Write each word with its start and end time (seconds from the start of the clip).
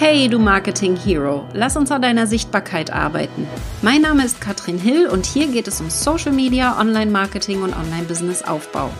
Hey, 0.00 0.28
du 0.28 0.38
Marketing 0.38 0.94
Hero, 0.94 1.44
lass 1.54 1.76
uns 1.76 1.90
an 1.90 2.02
deiner 2.02 2.28
Sichtbarkeit 2.28 2.92
arbeiten. 2.92 3.48
Mein 3.82 4.02
Name 4.02 4.24
ist 4.24 4.40
Katrin 4.40 4.78
Hill 4.78 5.08
und 5.08 5.26
hier 5.26 5.48
geht 5.48 5.66
es 5.66 5.80
um 5.80 5.90
Social 5.90 6.30
Media, 6.30 6.78
Online-Marketing 6.78 7.62
und 7.62 7.76
Online-Business-Aufbau. 7.76 8.92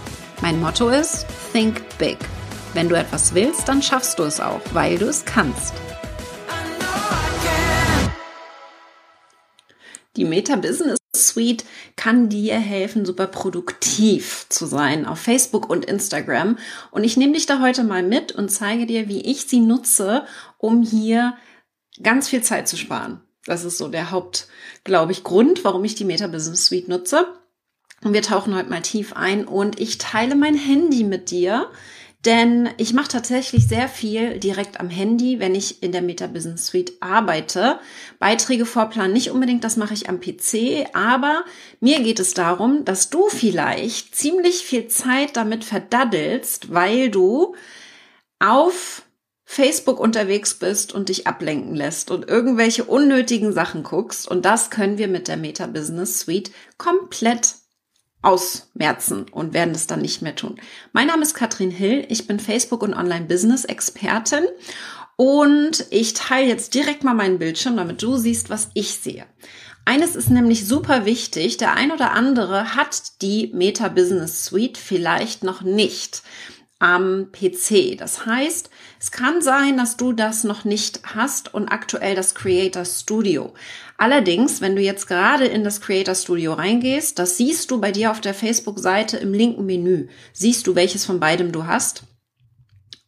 Mein 0.43 0.59
Motto 0.59 0.89
ist 0.89 1.25
Think 1.53 1.83
Big. 1.99 2.19
Wenn 2.75 2.89
du 2.89 2.97
etwas 2.97 3.33
willst, 3.33 3.69
dann 3.69 3.81
schaffst 3.81 4.19
du 4.19 4.25
es 4.25 4.41
auch, 4.41 4.61
weil 4.73 4.99
du 4.99 5.07
es 5.07 5.25
kannst. 5.25 5.73
Die 10.17 10.25
Meta 10.25 10.57
Business 10.57 10.98
Suite 11.27 11.65
kann 11.97 12.29
dir 12.29 12.57
helfen, 12.57 13.05
super 13.05 13.27
produktiv 13.27 14.47
zu 14.49 14.67
sein 14.67 15.07
auf 15.07 15.19
Facebook 15.19 15.69
und 15.69 15.85
Instagram. 15.85 16.59
Und 16.91 17.05
ich 17.05 17.17
nehme 17.17 17.33
dich 17.33 17.47
da 17.47 17.61
heute 17.61 17.85
mal 17.85 18.03
mit 18.03 18.33
und 18.33 18.51
zeige 18.51 18.87
dir, 18.87 19.09
wie 19.09 19.21
ich 19.21 19.47
sie 19.47 19.61
nutze, 19.61 20.25
um 20.59 20.83
hier 20.83 21.35
ganz 22.03 22.29
viel 22.29 22.43
Zeit 22.43 22.69
zu 22.69 22.77
sparen. 22.77 23.21
Das 23.45 23.65
ist 23.65 23.79
so 23.79 23.89
der 23.89 24.11
Haupt, 24.11 24.49
glaube 24.85 25.13
ich, 25.13 25.25
Grund, 25.25 25.65
warum 25.65 25.85
ich 25.85 25.95
die 25.95 26.05
Meta 26.05 26.27
Business 26.27 26.67
Suite 26.67 26.89
nutze. 26.89 27.27
Und 28.05 28.13
wir 28.13 28.23
tauchen 28.23 28.55
heute 28.55 28.71
mal 28.71 28.83
tief 28.83 29.15
ein 29.15 29.45
und 29.45 29.81
ich 29.81 29.99
teile 29.99 30.37
mein 30.37 30.55
Handy 30.55 31.03
mit 31.03 31.31
dir, 31.31 31.69
denn 32.25 32.69
ich 32.79 32.93
mache 32.93 33.09
tatsächlich 33.09 33.69
sehr 33.69 33.89
viel 33.89 34.39
direkt 34.39 34.81
am 34.81 34.91
Handy, 34.91 35.39
wenn 35.39 35.55
ich 35.55 35.83
in 35.83 35.93
der 35.93 36.03
Meta 36.03 36.27
Business 36.27 36.67
Suite 36.67 36.93
arbeite. 37.01 37.79
Beiträge 38.19 38.67
vorplanen 38.67 39.13
nicht 39.13 39.31
unbedingt, 39.31 39.63
das 39.63 39.77
mache 39.77 39.95
ich 39.95 40.09
am 40.09 40.21
PC, 40.21 40.89
aber 40.95 41.45
mir 41.81 42.01
geht 42.01 42.19
es 42.19 42.35
darum, 42.35 42.85
dass 42.85 43.11
du 43.11 43.29
vielleicht 43.29 44.17
ziemlich 44.17 44.65
viel 44.65 44.89
Zeit 44.89 45.37
damit 45.37 45.65
verdaddelst, 45.65 46.75
weil 46.75 47.09
du 47.09 47.55
auf 48.41 49.03
Facebook 49.45 49.99
unterwegs 49.99 50.55
bist 50.55 50.93
und 50.93 51.09
dich 51.09 51.27
ablenken 51.27 51.75
lässt 51.75 52.11
und 52.11 52.29
irgendwelche 52.29 52.85
unnötigen 52.85 53.53
Sachen 53.53 53.83
guckst. 53.83 54.29
Und 54.29 54.45
das 54.45 54.69
können 54.71 54.99
wir 54.99 55.09
mit 55.09 55.27
der 55.27 55.39
Meta 55.39 55.67
Business 55.67 56.21
Suite 56.21 56.51
komplett 56.77 57.55
ausmerzen 58.23 59.27
und 59.31 59.55
werden 59.55 59.75
es 59.75 59.87
dann 59.87 60.01
nicht 60.01 60.23
mehr 60.23 60.35
tun. 60.35 60.61
Mein 60.93 61.07
Name 61.07 61.23
ist 61.23 61.35
Katrin 61.35 61.71
Hill, 61.71 62.05
ich 62.09 62.27
bin 62.27 62.41
Facebook- 62.41 62.83
und 62.83 62.95
Online-Business-Expertin 62.95 64.45
und 65.17 65.87
ich 65.91 66.15
teile 66.15 66.49
jetzt 66.49 66.75
direkt 66.75 67.05
mal 67.05 67.15
meinen 67.15 67.39
Bildschirm, 67.39 67.77
damit 67.77 68.03
du 68.03 68.17
siehst, 68.17 68.51
was 68.51 68.71
ich 68.75 68.95
sehe. 68.95 69.27
Eines 69.85 70.17
ist 70.17 70.29
nämlich 70.29 70.67
super 70.67 71.07
wichtig, 71.07 71.57
der 71.57 71.73
ein 71.73 71.93
oder 71.93 72.13
andere 72.13 72.75
hat 72.75 73.23
die 73.23 73.51
Meta 73.55 73.89
Business 73.89 74.45
Suite 74.45 74.77
vielleicht 74.77 75.45
noch 75.45 75.63
nicht 75.63 76.23
am 76.79 77.33
PC. 77.33 77.97
Das 77.99 78.25
heißt, 78.27 78.71
es 79.01 79.11
kann 79.11 79.43
sein, 79.43 79.77
dass 79.77 79.97
du 79.97 80.13
das 80.13 80.45
noch 80.45 80.65
nicht 80.65 81.01
hast 81.15 81.53
und 81.53 81.69
aktuell 81.69 82.15
das 82.15 82.35
Creator 82.35 82.85
Studio. 82.85 83.53
Allerdings, 83.97 84.61
wenn 84.61 84.77
du 84.77 84.83
jetzt 84.83 85.09
gerade 85.09 85.47
in 85.47 85.65
das 85.65 85.81
Creator 85.81 86.15
Studio 86.15 86.53
reingehst, 86.53 87.19
das 87.19 87.37
siehst 87.37 87.71
du 87.71 87.81
bei 87.81 87.91
dir 87.91 88.11
auf 88.11 88.21
der 88.21 88.35
Facebook-Seite 88.35 89.17
im 89.17 89.33
linken 89.33 89.67
Menü. 89.67 90.09
Siehst 90.33 90.67
du, 90.67 90.77
welches 90.77 91.05
von 91.05 91.19
beidem 91.19 91.51
du 91.51 91.67
hast. 91.67 92.05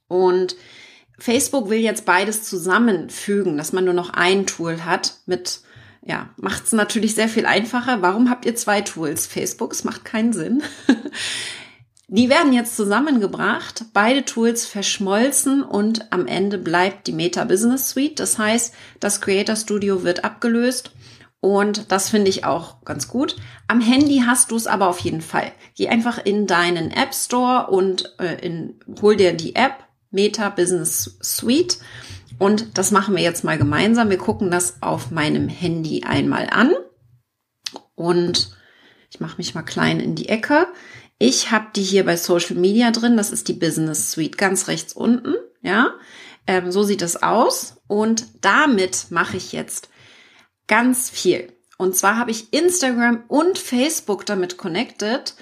Und 0.08 0.56
Facebook 1.18 1.70
will 1.70 1.78
jetzt 1.78 2.06
beides 2.06 2.42
zusammenfügen, 2.42 3.56
dass 3.56 3.72
man 3.72 3.84
nur 3.84 3.94
noch 3.94 4.10
ein 4.10 4.46
Tool 4.46 4.84
hat 4.84 5.18
mit 5.27 5.60
ja, 6.02 6.30
macht 6.38 6.64
es 6.64 6.72
natürlich 6.72 7.14
sehr 7.14 7.28
viel 7.28 7.44
einfacher. 7.44 8.00
Warum 8.00 8.30
habt 8.30 8.46
ihr 8.46 8.56
zwei 8.56 8.80
Tools? 8.80 9.27
Facebook, 9.27 9.72
es 9.72 9.84
macht 9.84 10.05
keinen 10.05 10.32
Sinn. 10.32 10.62
Die 12.12 12.28
werden 12.28 12.53
jetzt 12.53 12.75
zusammengebracht, 12.75 13.84
beide 13.92 14.25
Tools 14.25 14.66
verschmolzen 14.66 15.62
und 15.62 16.11
am 16.11 16.27
Ende 16.27 16.58
bleibt 16.58 17.06
die 17.06 17.12
Meta 17.12 17.44
Business 17.44 17.91
Suite. 17.91 18.19
Das 18.19 18.36
heißt, 18.36 18.75
das 18.98 19.20
Creator 19.20 19.55
Studio 19.55 20.02
wird 20.02 20.25
abgelöst 20.25 20.91
und 21.39 21.92
das 21.92 22.11
finde 22.11 22.29
ich 22.29 22.45
auch 22.45 22.84
ganz 22.84 23.07
gut. 23.07 23.36
Am 23.68 23.80
Handy 23.80 24.24
hast 24.27 24.51
du 24.51 24.57
es 24.57 24.67
aber 24.67 24.89
auf 24.89 24.98
jeden 24.98 25.20
Fall. 25.20 25.52
Geh 25.77 25.89
einfach 25.89 26.18
in 26.18 26.48
deinen 26.48 26.90
App 26.90 27.14
Store 27.14 27.70
und 27.70 28.13
äh, 28.18 28.45
in, 28.45 28.80
hol 29.01 29.14
dir 29.14 29.33
die 29.33 29.55
App 29.55 29.84
Meta 30.11 30.48
Business 30.48 31.17
Suite. 31.23 31.79
Und 32.40 32.77
das 32.77 32.90
machen 32.90 33.14
wir 33.14 33.23
jetzt 33.23 33.45
mal 33.45 33.57
gemeinsam. 33.57 34.11
Wir 34.11 34.18
gucken 34.18 34.51
das 34.51 34.83
auf 34.83 35.13
meinem 35.13 35.48
Handy 35.48 36.02
einmal 36.02 36.48
an. 36.51 36.73
Und 37.95 38.51
ich 39.11 39.20
mache 39.20 39.39
mich 39.39 39.55
mal 39.55 39.63
klein 39.63 40.01
in 40.01 40.14
die 40.14 40.29
Ecke. 40.29 40.67
Ich 41.23 41.51
habe 41.51 41.67
die 41.77 41.83
hier 41.83 42.07
bei 42.07 42.17
Social 42.17 42.57
Media 42.57 42.91
drin. 42.91 43.19
Das 43.19 43.31
ist 43.31 43.47
die 43.48 43.53
Business 43.53 44.11
Suite 44.11 44.39
ganz 44.39 44.69
rechts 44.69 44.95
unten. 44.95 45.35
Ja, 45.61 45.92
ähm, 46.47 46.73
so 46.73 46.83
sieht 46.83 47.03
es 47.03 47.23
aus. 47.23 47.77
Und 47.86 48.25
damit 48.41 49.11
mache 49.11 49.36
ich 49.36 49.53
jetzt 49.53 49.91
ganz 50.67 51.11
viel. 51.11 51.53
Und 51.77 51.95
zwar 51.95 52.17
habe 52.17 52.31
ich 52.31 52.55
Instagram 52.55 53.25
und 53.29 53.58
Facebook 53.58 54.25
damit 54.25 54.57
connected 54.57 55.35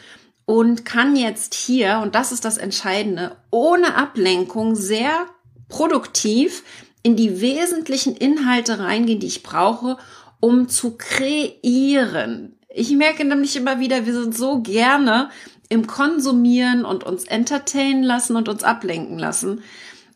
und 0.46 0.84
kann 0.84 1.14
jetzt 1.14 1.54
hier, 1.54 2.00
und 2.02 2.16
das 2.16 2.32
ist 2.32 2.44
das 2.44 2.58
Entscheidende, 2.58 3.36
ohne 3.52 3.94
Ablenkung 3.94 4.74
sehr 4.74 5.26
produktiv 5.68 6.64
in 7.04 7.14
die 7.14 7.40
wesentlichen 7.40 8.16
Inhalte 8.16 8.80
reingehen, 8.80 9.20
die 9.20 9.28
ich 9.28 9.44
brauche, 9.44 9.96
um 10.40 10.68
zu 10.68 10.96
kreieren. 10.96 12.58
Ich 12.68 12.90
merke 12.90 13.24
nämlich 13.24 13.54
immer 13.54 13.78
wieder, 13.78 14.06
wir 14.06 14.12
sind 14.12 14.36
so 14.36 14.60
gerne 14.60 15.30
im 15.68 15.86
Konsumieren 15.86 16.84
und 16.84 17.04
uns 17.04 17.24
entertainen 17.24 18.02
lassen 18.02 18.36
und 18.36 18.48
uns 18.48 18.62
ablenken 18.62 19.18
lassen. 19.18 19.62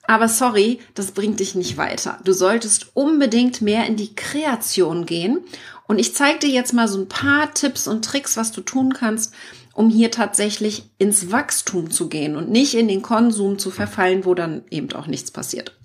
Aber 0.05 0.29
sorry, 0.29 0.81
das 0.95 1.13
bringt 1.13 1.41
dich 1.41 1.55
nicht 1.55 1.77
weiter. 1.77 2.19
Du 2.25 2.33
solltest 2.33 2.89
unbedingt 2.95 3.63
mehr 3.63 3.87
in 3.87 3.97
die 3.97 4.15
Kreation 4.15 5.07
gehen. 5.07 5.41
Und 5.87 5.99
ich 5.99 6.15
zeige 6.15 6.41
dir 6.41 6.51
jetzt 6.51 6.73
mal 6.73 6.89
so 6.89 6.99
ein 6.99 7.09
paar 7.09 7.55
Tipps 7.55 7.87
und 7.87 8.05
Tricks, 8.05 8.37
was 8.37 8.53
du 8.53 8.63
tun 8.63 8.95
kannst, 8.95 9.35
um 9.75 9.89
hier 9.89 10.11
tatsächlich 10.11 10.91
ins 10.99 11.31
Wachstum 11.31 11.91
zu 11.91 12.09
gehen 12.09 12.37
und 12.37 12.51
nicht 12.51 12.75
in 12.75 12.89
den 12.89 13.03
Konsum 13.03 13.59
zu 13.59 13.71
verfallen, 13.71 14.25
wo 14.25 14.35
dann 14.35 14.65
eben 14.71 14.93
auch 14.93 15.07
nichts 15.07 15.31
passiert. 15.31 15.77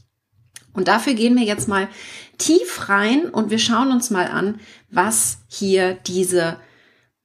Und 0.73 0.87
dafür 0.87 1.13
gehen 1.13 1.35
wir 1.35 1.43
jetzt 1.43 1.67
mal 1.67 1.87
tief 2.37 2.89
rein 2.89 3.29
und 3.29 3.49
wir 3.49 3.59
schauen 3.59 3.91
uns 3.91 4.09
mal 4.09 4.27
an, 4.27 4.59
was 4.91 5.39
hier 5.47 5.93
diese 5.93 6.57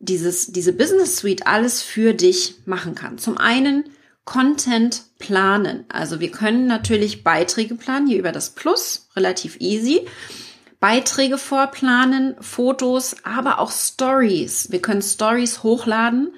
dieses, 0.02 0.48
diese 0.48 0.72
Business 0.72 1.16
Suite 1.16 1.46
alles 1.46 1.80
für 1.82 2.12
dich 2.12 2.56
machen 2.66 2.94
kann. 2.94 3.18
Zum 3.18 3.38
einen 3.38 3.84
Content 4.24 5.02
planen. 5.18 5.84
Also 5.88 6.20
wir 6.20 6.30
können 6.30 6.66
natürlich 6.66 7.24
Beiträge 7.24 7.76
planen, 7.76 8.06
hier 8.06 8.18
über 8.18 8.32
das 8.32 8.50
Plus, 8.50 9.08
relativ 9.16 9.56
easy. 9.60 10.06
Beiträge 10.80 11.38
vorplanen, 11.38 12.34
Fotos, 12.40 13.16
aber 13.22 13.60
auch 13.60 13.70
Stories. 13.70 14.72
Wir 14.72 14.82
können 14.82 15.02
Stories 15.02 15.62
hochladen, 15.62 16.32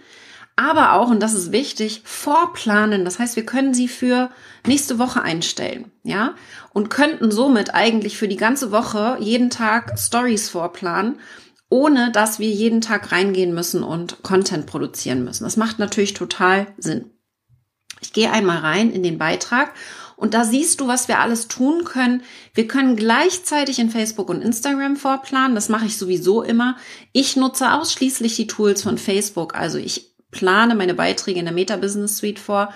aber 0.57 0.93
auch, 0.93 1.09
und 1.09 1.21
das 1.21 1.33
ist 1.33 1.51
wichtig, 1.51 2.03
vorplanen. 2.05 3.07
Das 3.07 3.19
heißt, 3.19 3.37
wir 3.37 3.47
können 3.47 3.73
sie 3.73 3.89
für 3.89 4.31
nächste 4.67 4.99
Woche 4.99 5.23
einstellen, 5.23 5.91
ja, 6.03 6.35
und 6.75 6.91
könnten 6.91 7.31
somit 7.31 7.75
eigentlich 7.75 8.19
für 8.19 8.29
die 8.29 8.37
ganze 8.37 8.71
Woche 8.71 9.17
jeden 9.19 9.49
Tag 9.49 9.99
Stories 9.99 10.51
vorplanen 10.51 11.19
ohne 11.69 12.13
dass 12.13 12.39
wir 12.39 12.51
jeden 12.51 12.81
Tag 12.81 13.13
reingehen 13.13 13.55
müssen 13.55 13.83
und 13.83 14.23
Content 14.23 14.67
produzieren 14.67 15.25
müssen. 15.25 15.45
Das 15.45 15.57
macht 15.57 15.79
natürlich 15.79 16.15
total 16.15 16.67
Sinn. 16.79 17.11
Ich 18.01 18.13
gehe 18.13 18.31
einmal 18.31 18.59
rein 18.59 18.91
in 18.91 19.03
den 19.03 19.19
Beitrag 19.19 19.73
und 20.17 20.35
da 20.35 20.45
siehst 20.45 20.81
du, 20.81 20.87
was 20.87 21.09
wir 21.09 21.21
alles 21.21 21.49
tun 21.49 21.85
können. 21.85 22.23
Wir 22.53 22.69
können 22.69 22.97
gleichzeitig 22.97 23.79
in 23.79 23.91
Facebook 23.91 24.29
und 24.29 24.43
Instagram 24.43 24.97
vorplanen. 24.97 25.55
Das 25.55 25.69
mache 25.69 25.87
ich 25.87 25.97
sowieso 25.97 26.43
immer. 26.43 26.77
Ich 27.13 27.37
nutze 27.37 27.73
ausschließlich 27.73 28.37
die 28.37 28.47
Tools 28.47 28.83
von 28.83 28.99
Facebook. 28.99 29.55
Also 29.55 29.79
ich 29.79 30.15
plane 30.31 30.75
meine 30.75 30.95
Beiträge 30.95 31.39
in 31.39 31.47
der 31.47 31.55
Meta 31.55 31.77
Business 31.77 32.19
Suite 32.19 32.39
vor. 32.39 32.73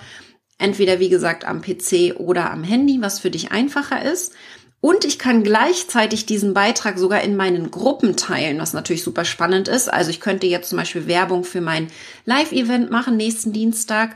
Entweder, 0.57 0.99
wie 0.99 1.09
gesagt, 1.09 1.45
am 1.45 1.61
PC 1.61 2.15
oder 2.17 2.51
am 2.51 2.63
Handy, 2.63 3.01
was 3.01 3.19
für 3.19 3.31
dich 3.31 3.51
einfacher 3.51 4.03
ist. 4.03 4.33
Und 4.81 5.03
ich 5.03 5.19
kann 5.19 5.43
gleichzeitig 5.43 6.25
diesen 6.25 6.53
Beitrag 6.53 6.97
sogar 6.97 7.21
in 7.21 7.35
meinen 7.35 7.69
Gruppen 7.69 8.15
teilen, 8.15 8.59
was 8.59 8.73
natürlich 8.73 9.03
super 9.03 9.25
spannend 9.25 9.67
ist. 9.67 9.91
Also 9.91 10.09
ich 10.09 10.21
könnte 10.21 10.47
jetzt 10.47 10.69
zum 10.69 10.77
Beispiel 10.77 11.05
Werbung 11.05 11.43
für 11.43 11.59
mein 11.59 11.89
Live-Event 12.25 12.89
machen 12.89 13.17
nächsten 13.17 13.51
Dienstag 13.51 14.15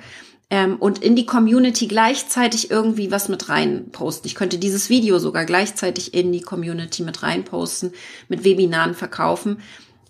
ähm, 0.50 0.78
und 0.78 1.04
in 1.04 1.18
die 1.18 1.26
Community 1.26 1.88
gleichzeitig 1.88 2.72
irgendwie 2.72 3.12
was 3.12 3.28
mit 3.28 3.50
rein 3.50 3.90
posten. 3.92 4.28
Ich 4.28 4.36
könnte 4.36 4.58
dieses 4.58 4.90
Video 4.90 5.20
sogar 5.20 5.44
gleichzeitig 5.44 6.14
in 6.14 6.32
die 6.32 6.42
Community 6.42 7.04
mit 7.04 7.24
rein 7.24 7.44
posten, 7.44 7.92
mit 8.30 8.46
Webinaren 8.46 8.94
verkaufen. 8.94 9.62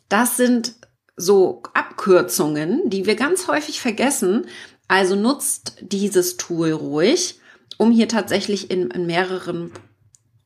Das 0.07 0.37
sind 0.37 0.75
so 1.15 1.63
Abkürzungen, 1.73 2.89
die 2.89 3.07
wir 3.07 3.15
ganz 3.15 3.47
häufig 3.47 3.81
vergessen. 3.81 4.45
Also 4.87 5.15
nutzt 5.15 5.77
dieses 5.81 6.37
Tool 6.37 6.71
ruhig, 6.71 7.39
um 7.77 7.89
hier 7.89 8.07
tatsächlich 8.07 8.69
in, 8.69 8.91
in 8.91 9.07
mehreren 9.07 9.71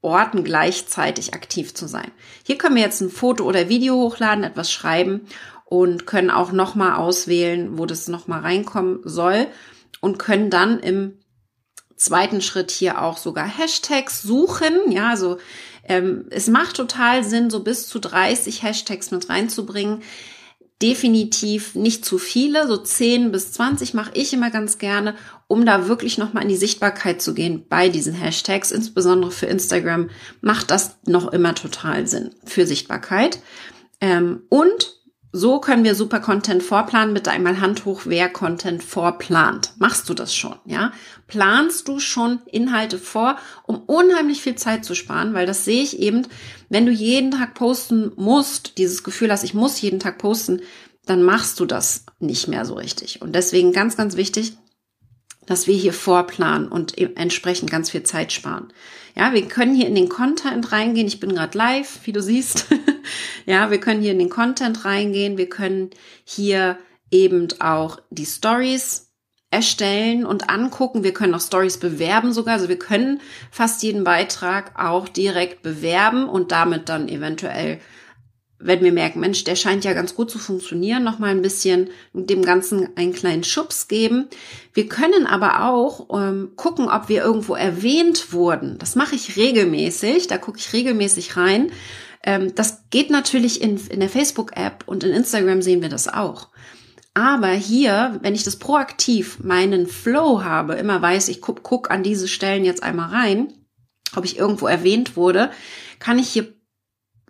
Orten 0.07 0.43
gleichzeitig 0.43 1.33
aktiv 1.33 1.73
zu 1.73 1.87
sein. 1.87 2.11
Hier 2.45 2.57
können 2.57 2.75
wir 2.75 2.83
jetzt 2.83 3.01
ein 3.01 3.09
Foto 3.09 3.43
oder 3.43 3.69
Video 3.69 3.95
hochladen, 3.95 4.43
etwas 4.43 4.71
schreiben 4.71 5.27
und 5.65 6.07
können 6.07 6.31
auch 6.31 6.51
nochmal 6.51 6.95
auswählen, 6.95 7.77
wo 7.77 7.85
das 7.85 8.07
nochmal 8.07 8.39
reinkommen 8.39 9.01
soll 9.03 9.47
und 9.99 10.17
können 10.17 10.49
dann 10.49 10.79
im 10.79 11.19
zweiten 11.97 12.41
Schritt 12.41 12.71
hier 12.71 13.01
auch 13.01 13.17
sogar 13.17 13.45
Hashtags 13.45 14.21
suchen. 14.21 14.91
Ja, 14.91 15.09
also 15.09 15.37
ähm, 15.83 16.25
es 16.29 16.47
macht 16.47 16.77
total 16.77 17.23
Sinn, 17.23 17.49
so 17.49 17.61
bis 17.63 17.87
zu 17.89 17.99
30 17.99 18.63
Hashtags 18.63 19.11
mit 19.11 19.29
reinzubringen. 19.29 20.03
Definitiv 20.81 21.73
nicht 21.73 22.05
zu 22.05 22.19
viele, 22.19 22.67
so 22.67 22.77
10 22.77 23.31
bis 23.31 23.51
20 23.53 23.95
mache 23.95 24.11
ich 24.13 24.31
immer 24.31 24.51
ganz 24.51 24.77
gerne, 24.77 25.15
um 25.47 25.65
da 25.65 25.87
wirklich 25.87 26.19
nochmal 26.19 26.43
in 26.43 26.49
die 26.49 26.55
Sichtbarkeit 26.55 27.19
zu 27.19 27.33
gehen 27.33 27.65
bei 27.67 27.89
diesen 27.89 28.13
Hashtags. 28.13 28.71
Insbesondere 28.71 29.31
für 29.31 29.47
Instagram 29.47 30.11
macht 30.41 30.69
das 30.69 30.97
noch 31.07 31.33
immer 31.33 31.55
total 31.55 32.05
Sinn 32.05 32.35
für 32.45 32.67
Sichtbarkeit. 32.67 33.39
Ähm, 34.01 34.43
und 34.49 34.96
so 35.31 35.59
können 35.59 35.83
wir 35.83 35.93
super 35.93 36.19
Content 36.19 36.63
vorplanen. 36.63 37.13
Bitte 37.13 37.31
einmal 37.31 37.59
Hand 37.59 37.85
hoch, 37.85 38.01
wer 38.05 38.29
Content 38.29 38.83
vorplant. 38.83 39.73
Machst 39.77 40.07
du 40.09 40.13
das 40.13 40.33
schon, 40.33 40.55
ja? 40.65 40.91
Planst 41.27 41.87
du 41.87 41.99
schon 41.99 42.39
Inhalte 42.45 42.97
vor, 42.97 43.37
um 43.65 43.81
unheimlich 43.85 44.41
viel 44.41 44.55
Zeit 44.55 44.85
zu 44.85 44.95
sparen? 44.95 45.33
Weil 45.33 45.45
das 45.45 45.65
sehe 45.65 45.83
ich 45.83 45.99
eben, 45.99 46.27
wenn 46.69 46.85
du 46.85 46.91
jeden 46.91 47.31
Tag 47.31 47.53
posten 47.53 48.11
musst, 48.15 48.77
dieses 48.77 49.03
Gefühl 49.03 49.31
hast, 49.31 49.43
ich 49.43 49.53
muss 49.53 49.81
jeden 49.81 49.99
Tag 49.99 50.17
posten, 50.17 50.61
dann 51.05 51.23
machst 51.23 51.59
du 51.59 51.65
das 51.65 52.05
nicht 52.19 52.47
mehr 52.47 52.65
so 52.65 52.75
richtig. 52.75 53.21
Und 53.21 53.33
deswegen 53.33 53.71
ganz, 53.71 53.97
ganz 53.97 54.17
wichtig, 54.17 54.57
dass 55.47 55.65
wir 55.65 55.75
hier 55.75 55.93
vorplanen 55.93 56.67
und 56.67 56.97
e- 56.99 57.09
entsprechend 57.15 57.71
ganz 57.71 57.89
viel 57.89 58.03
Zeit 58.03 58.31
sparen. 58.31 58.71
Ja, 59.15 59.33
wir 59.33 59.47
können 59.47 59.73
hier 59.73 59.87
in 59.87 59.95
den 59.95 60.09
Content 60.09 60.71
reingehen. 60.71 61.07
Ich 61.07 61.19
bin 61.19 61.33
gerade 61.33 61.57
live, 61.57 62.01
wie 62.03 62.11
du 62.11 62.21
siehst. 62.21 62.67
ja, 63.47 63.71
wir 63.71 63.79
können 63.79 64.03
hier 64.03 64.11
in 64.11 64.19
den 64.19 64.29
Content 64.29 64.85
reingehen. 64.85 65.39
Wir 65.39 65.49
können 65.49 65.89
hier 66.23 66.77
eben 67.09 67.47
auch 67.59 67.99
die 68.11 68.27
Stories 68.27 69.07
erstellen 69.49 70.25
und 70.25 70.49
angucken. 70.49 71.03
Wir 71.03 71.13
können 71.13 71.33
auch 71.33 71.41
Stories 71.41 71.77
bewerben 71.77 72.33
sogar. 72.33 72.55
Also 72.55 72.69
wir 72.69 72.77
können 72.77 73.21
fast 73.49 73.81
jeden 73.81 74.03
Beitrag 74.03 74.77
auch 74.77 75.07
direkt 75.07 75.63
bewerben 75.63 76.27
und 76.27 76.51
damit 76.51 76.89
dann 76.89 77.07
eventuell 77.07 77.79
wenn 78.59 78.83
wir 78.83 78.91
merken, 78.91 79.19
Mensch, 79.19 79.43
der 79.43 79.55
scheint 79.55 79.85
ja 79.85 79.93
ganz 79.93 80.15
gut 80.15 80.31
zu 80.31 80.39
funktionieren, 80.39 81.03
noch 81.03 81.19
mal 81.19 81.29
ein 81.29 81.43
bisschen 81.43 81.89
dem 82.13 82.43
Ganzen 82.43 82.89
einen 82.95 83.13
kleinen 83.13 83.43
Schubs 83.43 83.87
geben. 83.87 84.27
Wir 84.73 84.87
können 84.87 85.27
aber 85.27 85.69
auch 85.69 86.07
ähm, 86.19 86.53
gucken, 86.55 86.89
ob 86.89 87.07
wir 87.07 87.23
irgendwo 87.23 87.55
erwähnt 87.55 88.33
wurden. 88.33 88.77
Das 88.79 88.95
mache 88.95 89.15
ich 89.15 89.37
regelmäßig, 89.37 90.27
da 90.27 90.37
gucke 90.37 90.57
ich 90.57 90.73
regelmäßig 90.73 91.37
rein. 91.37 91.71
Ähm, 92.23 92.55
das 92.55 92.89
geht 92.89 93.11
natürlich 93.11 93.61
in, 93.61 93.79
in 93.89 93.99
der 93.99 94.09
Facebook-App 94.09 94.83
und 94.87 95.03
in 95.03 95.11
Instagram 95.11 95.61
sehen 95.61 95.83
wir 95.83 95.89
das 95.89 96.07
auch. 96.07 96.49
Aber 97.13 97.49
hier, 97.49 98.19
wenn 98.21 98.35
ich 98.35 98.43
das 98.43 98.57
proaktiv 98.57 99.39
meinen 99.43 99.87
Flow 99.87 100.43
habe, 100.43 100.75
immer 100.75 101.01
weiß, 101.01 101.29
ich 101.29 101.41
guck, 101.41 101.63
guck 101.63 101.89
an 101.89 102.03
diese 102.03 102.27
Stellen 102.27 102.65
jetzt 102.65 102.83
einmal 102.83 103.09
rein, 103.09 103.53
ob 104.15 104.25
ich 104.25 104.37
irgendwo 104.37 104.67
erwähnt 104.67 105.15
wurde, 105.15 105.51
kann 105.99 106.19
ich 106.19 106.29
hier 106.29 106.56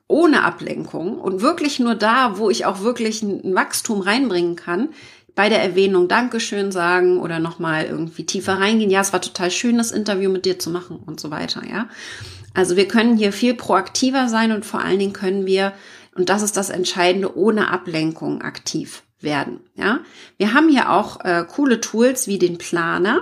ohne 0.08 0.44
Ablenkung 0.44 1.20
und 1.20 1.42
wirklich 1.42 1.80
nur 1.80 1.96
da, 1.96 2.38
wo 2.38 2.50
ich 2.50 2.66
auch 2.66 2.82
wirklich 2.82 3.22
ein 3.22 3.56
Wachstum 3.56 4.02
reinbringen 4.02 4.56
kann, 4.56 4.90
bei 5.36 5.50
der 5.50 5.62
Erwähnung 5.62 6.08
Dankeschön 6.08 6.72
sagen 6.72 7.20
oder 7.20 7.40
nochmal 7.40 7.86
irgendwie 7.86 8.26
tiefer 8.26 8.54
reingehen. 8.54 8.90
Ja, 8.90 9.02
es 9.02 9.14
war 9.14 9.22
total 9.22 9.52
schön, 9.52 9.78
das 9.78 9.92
Interview 9.92 10.32
mit 10.32 10.46
dir 10.46 10.58
zu 10.58 10.72
machen 10.72 10.98
und 11.06 11.20
so 11.20 11.30
weiter, 11.30 11.62
ja. 11.70 11.90
Also 12.54 12.76
wir 12.76 12.88
können 12.88 13.18
hier 13.18 13.32
viel 13.32 13.54
proaktiver 13.54 14.30
sein 14.30 14.52
und 14.52 14.66
vor 14.66 14.80
allen 14.82 14.98
Dingen 14.98 15.14
können 15.14 15.46
wir, 15.46 15.74
und 16.16 16.30
das 16.30 16.42
ist 16.42 16.58
das 16.58 16.72
Entscheidende, 16.72 17.38
ohne 17.38 17.70
Ablenkung 17.70 18.42
aktiv 18.42 19.04
werden, 19.22 19.60
ja. 19.76 20.00
Wir 20.38 20.54
haben 20.54 20.70
hier 20.70 20.92
auch 20.92 21.24
äh, 21.24 21.46
coole 21.48 21.82
Tools 21.82 22.28
wie 22.28 22.40
den 22.40 22.58
Planer. 22.58 23.22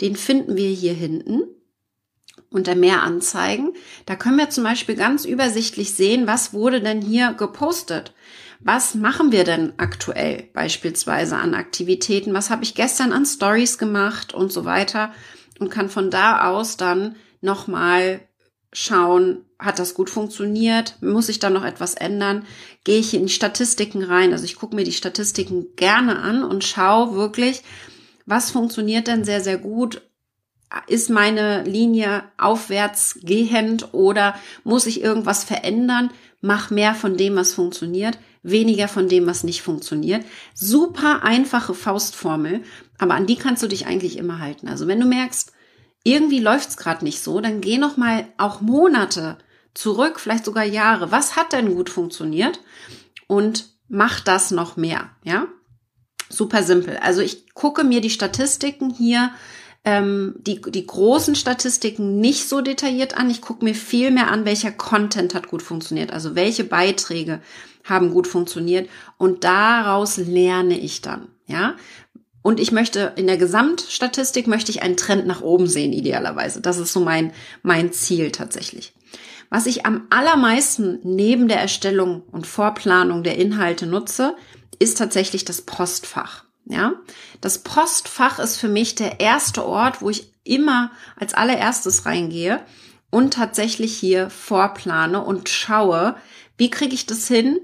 Den 0.00 0.16
finden 0.16 0.56
wir 0.56 0.70
hier 0.70 0.94
hinten 0.94 1.42
unter 2.50 2.74
mehr 2.74 3.02
Anzeigen. 3.02 3.72
Da 4.06 4.16
können 4.16 4.38
wir 4.38 4.50
zum 4.50 4.64
Beispiel 4.64 4.94
ganz 4.94 5.24
übersichtlich 5.24 5.94
sehen, 5.94 6.26
was 6.26 6.52
wurde 6.52 6.80
denn 6.80 7.00
hier 7.00 7.32
gepostet. 7.32 8.12
Was 8.60 8.94
machen 8.94 9.32
wir 9.32 9.44
denn 9.44 9.72
aktuell 9.78 10.44
beispielsweise 10.52 11.36
an 11.36 11.54
Aktivitäten? 11.54 12.32
Was 12.32 12.50
habe 12.50 12.62
ich 12.62 12.74
gestern 12.74 13.12
an 13.12 13.26
Stories 13.26 13.76
gemacht 13.76 14.34
und 14.34 14.52
so 14.52 14.64
weiter? 14.64 15.12
Und 15.58 15.70
kann 15.70 15.88
von 15.88 16.10
da 16.10 16.48
aus 16.48 16.76
dann 16.76 17.16
nochmal 17.40 18.20
schauen, 18.72 19.44
hat 19.58 19.78
das 19.78 19.94
gut 19.94 20.10
funktioniert? 20.10 20.96
Muss 21.02 21.28
ich 21.28 21.40
da 21.40 21.50
noch 21.50 21.64
etwas 21.64 21.94
ändern? 21.94 22.44
Gehe 22.84 23.00
ich 23.00 23.14
in 23.14 23.26
die 23.26 23.32
Statistiken 23.32 24.02
rein? 24.02 24.32
Also 24.32 24.44
ich 24.44 24.56
gucke 24.56 24.76
mir 24.76 24.84
die 24.84 24.92
Statistiken 24.92 25.74
gerne 25.76 26.20
an 26.20 26.44
und 26.44 26.64
schaue 26.64 27.14
wirklich, 27.14 27.62
was 28.26 28.50
funktioniert 28.50 29.08
denn 29.08 29.24
sehr, 29.24 29.40
sehr 29.40 29.58
gut 29.58 30.02
ist 30.86 31.10
meine 31.10 31.64
Linie 31.64 32.24
aufwärts 32.38 33.18
gehend 33.22 33.92
oder 33.92 34.34
muss 34.64 34.86
ich 34.86 35.02
irgendwas 35.02 35.44
verändern? 35.44 36.10
Mach 36.40 36.70
mehr 36.70 36.94
von 36.94 37.16
dem, 37.16 37.36
was 37.36 37.54
funktioniert, 37.54 38.18
weniger 38.42 38.88
von 38.88 39.08
dem, 39.08 39.26
was 39.26 39.44
nicht 39.44 39.62
funktioniert. 39.62 40.24
Super 40.54 41.22
einfache 41.22 41.74
Faustformel, 41.74 42.62
aber 42.98 43.14
an 43.14 43.26
die 43.26 43.36
kannst 43.36 43.62
du 43.62 43.68
dich 43.68 43.86
eigentlich 43.86 44.16
immer 44.18 44.40
halten. 44.40 44.68
Also 44.68 44.86
wenn 44.88 45.00
du 45.00 45.06
merkst, 45.06 45.52
irgendwie 46.04 46.40
läuft's 46.40 46.76
gerade 46.76 47.04
nicht 47.04 47.20
so, 47.20 47.40
dann 47.40 47.60
geh 47.60 47.78
noch 47.78 47.96
mal 47.96 48.26
auch 48.38 48.60
Monate 48.60 49.38
zurück, 49.74 50.18
vielleicht 50.18 50.44
sogar 50.44 50.64
Jahre. 50.64 51.12
Was 51.12 51.36
hat 51.36 51.52
denn 51.52 51.74
gut 51.74 51.90
funktioniert? 51.90 52.60
Und 53.28 53.66
mach 53.88 54.20
das 54.20 54.50
noch 54.50 54.76
mehr, 54.76 55.10
ja? 55.24 55.46
Super 56.28 56.62
simpel. 56.62 56.96
Also 56.96 57.20
ich 57.20 57.54
gucke 57.54 57.84
mir 57.84 58.00
die 58.00 58.10
Statistiken 58.10 58.90
hier 58.90 59.30
ähm, 59.84 60.34
die, 60.38 60.60
die 60.60 60.86
großen 60.86 61.34
Statistiken 61.34 62.20
nicht 62.20 62.48
so 62.48 62.60
detailliert 62.60 63.16
an. 63.16 63.30
Ich 63.30 63.40
gucke 63.40 63.64
mir 63.64 63.74
viel 63.74 64.10
mehr 64.10 64.30
an, 64.30 64.44
welcher 64.44 64.70
Content 64.70 65.34
hat 65.34 65.48
gut 65.48 65.62
funktioniert, 65.62 66.12
also 66.12 66.34
welche 66.34 66.64
Beiträge 66.64 67.40
haben 67.84 68.12
gut 68.12 68.28
funktioniert 68.28 68.88
und 69.18 69.44
daraus 69.44 70.16
lerne 70.16 70.78
ich 70.78 71.00
dann, 71.00 71.28
ja. 71.46 71.74
Und 72.42 72.58
ich 72.58 72.72
möchte 72.72 73.12
in 73.14 73.28
der 73.28 73.36
Gesamtstatistik 73.36 74.48
möchte 74.48 74.72
ich 74.72 74.82
einen 74.82 74.96
Trend 74.96 75.26
nach 75.26 75.42
oben 75.42 75.68
sehen, 75.68 75.92
idealerweise. 75.92 76.60
Das 76.60 76.78
ist 76.78 76.92
so 76.92 76.98
mein, 76.98 77.32
mein 77.62 77.92
Ziel 77.92 78.32
tatsächlich. 78.32 78.94
Was 79.48 79.66
ich 79.66 79.86
am 79.86 80.06
allermeisten 80.10 80.98
neben 81.04 81.46
der 81.46 81.60
Erstellung 81.60 82.22
und 82.32 82.48
Vorplanung 82.48 83.22
der 83.22 83.38
Inhalte 83.38 83.86
nutze, 83.86 84.34
ist 84.80 84.98
tatsächlich 84.98 85.44
das 85.44 85.62
Postfach. 85.62 86.44
Ja, 86.64 86.94
das 87.40 87.58
Postfach 87.58 88.38
ist 88.38 88.56
für 88.56 88.68
mich 88.68 88.94
der 88.94 89.20
erste 89.20 89.64
Ort, 89.64 90.00
wo 90.00 90.10
ich 90.10 90.32
immer 90.44 90.90
als 91.16 91.34
allererstes 91.34 92.06
reingehe 92.06 92.64
und 93.10 93.34
tatsächlich 93.34 93.96
hier 93.96 94.30
vorplane 94.30 95.22
und 95.22 95.48
schaue, 95.48 96.16
wie 96.56 96.70
kriege 96.70 96.94
ich 96.94 97.06
das 97.06 97.26
hin, 97.28 97.58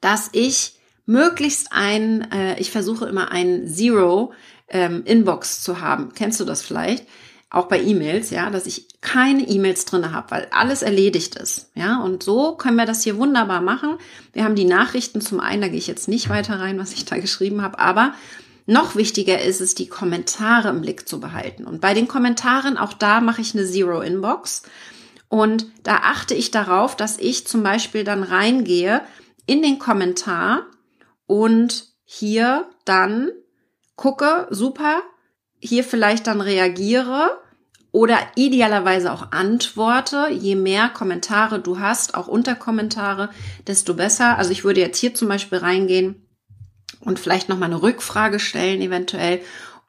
dass 0.00 0.30
ich 0.32 0.78
möglichst 1.06 1.68
ein, 1.70 2.30
äh, 2.32 2.58
ich 2.58 2.70
versuche 2.70 3.06
immer 3.06 3.30
ein 3.30 3.66
Zero 3.68 4.32
ähm, 4.68 5.04
Inbox 5.04 5.62
zu 5.62 5.80
haben. 5.80 6.12
Kennst 6.14 6.40
du 6.40 6.44
das 6.44 6.62
vielleicht? 6.62 7.06
Auch 7.50 7.66
bei 7.66 7.80
E-Mails, 7.80 8.30
ja, 8.30 8.50
dass 8.50 8.66
ich 8.66 9.00
keine 9.00 9.48
E-Mails 9.48 9.84
drinne 9.84 10.12
habe, 10.12 10.30
weil 10.30 10.48
alles 10.50 10.82
erledigt 10.82 11.36
ist, 11.36 11.70
ja. 11.74 12.00
Und 12.02 12.22
so 12.22 12.56
können 12.56 12.76
wir 12.76 12.86
das 12.86 13.02
hier 13.02 13.16
wunderbar 13.18 13.60
machen. 13.60 13.98
Wir 14.32 14.44
haben 14.44 14.56
die 14.56 14.64
Nachrichten 14.64 15.20
zum 15.20 15.40
einen, 15.40 15.62
da 15.62 15.68
gehe 15.68 15.78
ich 15.78 15.86
jetzt 15.86 16.08
nicht 16.08 16.28
weiter 16.28 16.58
rein, 16.58 16.78
was 16.78 16.92
ich 16.92 17.04
da 17.04 17.18
geschrieben 17.18 17.62
habe, 17.62 17.78
aber 17.78 18.14
noch 18.66 18.96
wichtiger 18.96 19.40
ist 19.40 19.60
es, 19.60 19.76
die 19.76 19.86
Kommentare 19.86 20.70
im 20.70 20.80
Blick 20.80 21.08
zu 21.08 21.20
behalten. 21.20 21.64
Und 21.64 21.80
bei 21.80 21.94
den 21.94 22.08
Kommentaren, 22.08 22.76
auch 22.76 22.92
da 22.92 23.20
mache 23.20 23.40
ich 23.40 23.54
eine 23.54 23.64
Zero 23.64 24.00
Inbox. 24.00 24.62
Und 25.28 25.66
da 25.84 25.98
achte 26.02 26.34
ich 26.34 26.50
darauf, 26.50 26.96
dass 26.96 27.18
ich 27.18 27.46
zum 27.46 27.62
Beispiel 27.62 28.02
dann 28.02 28.24
reingehe 28.24 29.02
in 29.46 29.62
den 29.62 29.78
Kommentar 29.78 30.66
und 31.26 31.86
hier 32.04 32.68
dann 32.84 33.30
gucke, 33.94 34.48
super, 34.50 35.02
hier 35.66 35.84
vielleicht 35.84 36.26
dann 36.26 36.40
reagiere 36.40 37.38
oder 37.92 38.18
idealerweise 38.34 39.12
auch 39.12 39.32
antworte. 39.32 40.28
Je 40.30 40.54
mehr 40.54 40.88
Kommentare 40.88 41.60
du 41.60 41.78
hast, 41.80 42.14
auch 42.14 42.28
Unterkommentare, 42.28 43.30
desto 43.66 43.94
besser. 43.94 44.38
Also 44.38 44.50
ich 44.50 44.64
würde 44.64 44.80
jetzt 44.80 44.98
hier 44.98 45.14
zum 45.14 45.28
Beispiel 45.28 45.58
reingehen 45.58 46.26
und 47.00 47.18
vielleicht 47.18 47.48
nochmal 47.48 47.70
eine 47.70 47.82
Rückfrage 47.82 48.38
stellen, 48.38 48.82
eventuell, 48.82 49.40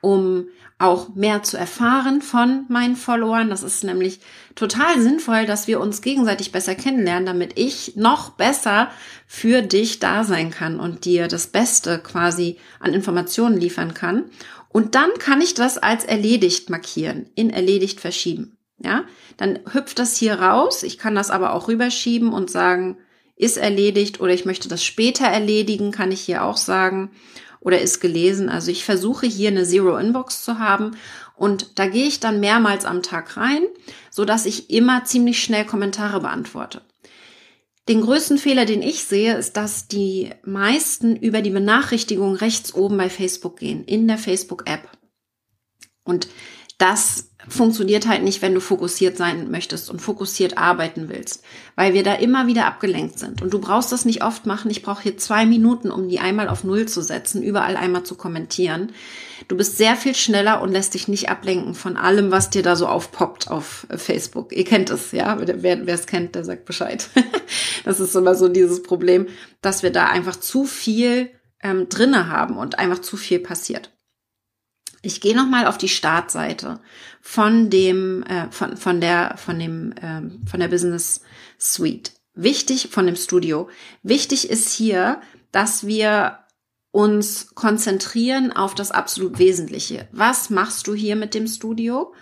um 0.02 0.48
auch 0.80 1.16
mehr 1.16 1.42
zu 1.42 1.58
erfahren 1.58 2.22
von 2.22 2.66
meinen 2.70 2.96
Followern. 2.96 3.50
Das 3.50 3.64
ist 3.64 3.84
nämlich 3.84 4.20
total 4.54 5.02
sinnvoll, 5.02 5.48
dass 5.48 5.68
wir 5.68 5.80
uns 5.80 6.04
gegenseitig 6.04 6.52
besser 6.52 6.76
kennenlernen, 6.76 7.26
damit 7.26 7.58
ich 7.58 7.96
noch 7.96 8.32
besser 8.32 8.90
für 9.26 9.64
dich 9.64 10.00
da 10.00 10.24
sein 10.24 10.52
kann 10.52 10.80
und 10.80 11.06
dir 11.06 11.28
das 11.28 11.48
Beste 11.48 11.98
quasi 11.98 12.58
an 12.80 12.94
Informationen 12.94 13.58
liefern 13.58 13.96
kann. 13.96 14.26
Und 14.70 14.96
dann 14.96 15.12
kann 15.20 15.42
ich 15.42 15.54
das 15.54 15.78
als 15.78 16.04
erledigt 16.04 16.70
markieren, 16.70 17.30
in 17.36 17.50
erledigt 17.50 18.00
verschieben. 18.00 18.58
Ja, 18.80 19.06
dann 19.38 19.60
hüpft 19.72 19.98
das 19.98 20.18
hier 20.18 20.36
raus. 20.36 20.84
Ich 20.84 20.98
kann 20.98 21.16
das 21.16 21.32
aber 21.32 21.54
auch 21.54 21.68
rüberschieben 21.68 22.32
und 22.32 22.52
sagen, 22.52 22.98
ist 23.36 23.58
erledigt 23.58 24.20
oder 24.20 24.34
ich 24.34 24.46
möchte 24.46 24.68
das 24.68 24.84
später 24.84 25.26
erledigen, 25.26 25.92
kann 25.92 26.12
ich 26.12 26.22
hier 26.22 26.44
auch 26.44 26.58
sagen. 26.58 27.12
oder 27.60 27.82
ist 27.82 28.00
gelesen. 28.00 28.50
Also 28.50 28.72
ich 28.72 28.86
versuche 28.86 29.26
hier 29.26 29.50
eine 29.50 29.66
Zero 29.66 29.98
Inbox 29.98 30.44
zu 30.44 30.60
haben 30.60 30.92
und 31.36 31.80
da 31.80 31.88
gehe 31.88 32.08
ich 32.08 32.20
dann 32.20 32.40
mehrmals 32.40 32.86
am 32.86 33.04
Tag 33.04 33.38
rein, 33.38 33.64
so 34.10 34.26
dass 34.26 34.46
ich 34.46 34.70
immer 34.70 35.06
ziemlich 35.06 35.42
schnell 35.42 35.66
Kommentare 35.66 36.20
beantworte. 36.22 36.82
Den 37.88 38.02
größten 38.02 38.38
Fehler, 38.38 38.66
den 38.66 38.82
ich 38.82 39.04
sehe, 39.04 39.38
ist, 39.38 39.56
dass 39.56 39.88
die 39.88 40.32
meisten 40.44 41.16
über 41.16 41.42
die 41.42 41.52
Benachrichtigung 41.52 42.36
rechts 42.36 42.74
oben 42.74 42.98
bei 42.98 43.10
Facebook 43.10 43.60
gehen, 43.60 43.86
in 43.86 44.08
der 44.08 44.18
Facebook-App. 44.18 44.90
Und 46.04 46.28
das 46.78 47.32
funktioniert 47.50 48.08
halt 48.08 48.24
nicht, 48.24 48.42
wenn 48.42 48.54
du 48.54 48.60
fokussiert 48.60 49.18
sein 49.18 49.50
möchtest 49.50 49.90
und 49.90 50.02
fokussiert 50.02 50.58
arbeiten 50.58 51.10
willst, 51.10 51.44
weil 51.76 51.94
wir 51.94 52.04
da 52.04 52.14
immer 52.14 52.48
wieder 52.48 52.66
abgelenkt 52.66 53.20
sind. 53.20 53.42
Und 53.42 53.54
du 53.54 53.60
brauchst 53.60 53.92
das 53.92 54.06
nicht 54.06 54.24
oft 54.24 54.46
machen. 54.46 54.70
Ich 54.70 54.82
brauche 54.82 55.04
hier 55.04 55.18
zwei 55.18 55.46
Minuten, 55.46 55.92
um 55.92 56.10
die 56.10 56.20
einmal 56.20 56.50
auf 56.50 56.64
Null 56.64 56.88
zu 56.88 57.02
setzen, 57.02 57.42
überall 57.42 57.78
einmal 57.78 58.04
zu 58.04 58.16
kommentieren. 58.16 58.92
Du 59.48 59.56
bist 59.56 59.78
sehr 59.78 59.96
viel 59.96 60.16
schneller 60.16 60.62
und 60.62 60.72
lässt 60.72 60.94
dich 60.94 61.08
nicht 61.08 61.30
ablenken 61.30 61.74
von 61.74 61.96
allem, 61.96 62.32
was 62.32 62.50
dir 62.50 62.64
da 62.64 62.76
so 62.76 62.88
aufpoppt 62.88 63.50
auf 63.50 63.88
Facebook. 63.96 64.52
Ihr 64.52 64.66
kennt 64.66 64.90
es, 64.90 65.12
ja? 65.12 65.38
Wer 65.40 65.88
es 65.88 66.08
kennt, 66.08 66.36
der 66.36 66.44
sagt 66.44 66.66
Bescheid. 66.66 67.10
das 67.86 68.00
ist 68.00 68.16
immer 68.16 68.36
so 68.36 68.50
dieses 68.50 68.84
Problem, 68.84 69.28
dass 69.62 69.84
wir 69.84 69.92
da 69.92 70.08
einfach 70.08 70.36
zu 70.36 70.66
viel 70.66 71.30
ähm, 71.62 71.88
drinne 71.90 72.30
haben 72.30 72.58
und 72.58 72.80
einfach 72.80 73.00
zu 73.00 73.18
viel 73.18 73.40
passiert. 73.40 73.92
Ich 75.02 75.22
gehe 75.22 75.36
noch 75.36 75.48
mal 75.48 75.68
auf 75.68 75.78
die 75.78 75.90
Startseite 75.90 76.80
von 77.22 77.70
dem 77.70 78.24
äh, 78.24 78.50
von 78.52 78.78
von 78.78 79.00
der 79.02 79.36
von 79.38 79.60
dem 79.60 79.94
ähm, 80.02 80.42
von 80.50 80.60
der 80.60 80.68
Business 80.68 81.22
Suite. 81.60 82.14
Wichtig 82.34 82.90
von 82.92 83.06
dem 83.06 83.16
Studio. 83.16 83.70
Wichtig 84.04 84.50
ist 84.50 84.72
hier, 84.72 85.22
dass 85.52 85.88
wir 85.88 86.40
uns 86.92 87.54
konzentrieren 87.54 88.52
auf 88.52 88.76
das 88.76 88.92
absolut 88.92 89.40
Wesentliche. 89.40 90.08
Was 90.12 90.50
machst 90.50 90.88
du 90.88 90.94
hier 90.94 91.16
mit 91.16 91.34
dem 91.34 91.48
Studio? 91.48 92.14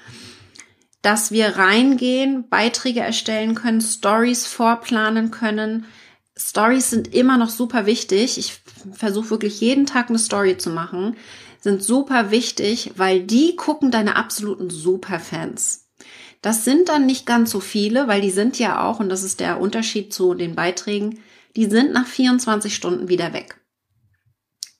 Dass 1.02 1.32
wir 1.32 1.58
reingehen, 1.58 2.50
Beiträge 2.50 3.00
erstellen 3.00 3.56
können, 3.56 3.82
Stories 3.82 4.48
vorplanen 4.48 5.32
können. 5.32 5.86
Stories 6.38 6.90
sind 6.90 7.14
immer 7.14 7.38
noch 7.38 7.50
super 7.50 7.86
wichtig. 7.86 8.38
Ich 8.38 8.62
versuche 8.94 9.30
wirklich 9.30 9.62
jeden 9.62 9.86
Tag 9.86 10.10
eine 10.10 10.20
Story 10.20 10.58
zu 10.58 10.70
machen 10.72 11.16
sind 11.66 11.84
super 11.84 12.30
wichtig, 12.30 12.92
weil 12.96 13.22
die 13.22 13.56
gucken 13.56 13.90
deine 13.90 14.18
absoluten 14.18 14.70
Superfans. 14.70 15.90
Das 16.44 16.64
sind 16.64 16.90
dann 16.90 17.08
nicht 17.08 17.26
ganz 17.26 17.50
so 17.50 17.60
viele, 17.60 18.08
weil 18.08 18.22
die 18.22 18.30
sind 18.30 18.60
ja 18.60 18.88
auch, 18.88 19.00
und 19.00 19.10
das 19.10 19.24
ist 19.24 19.40
der 19.40 19.60
Unterschied 19.60 20.14
zu 20.14 20.36
den 20.36 20.54
Beiträgen, 20.54 21.24
die 21.56 21.66
sind 21.66 21.92
nach 21.92 22.06
24 22.06 22.76
Stunden 22.76 23.10
wieder 23.10 23.34
weg. 23.34 23.60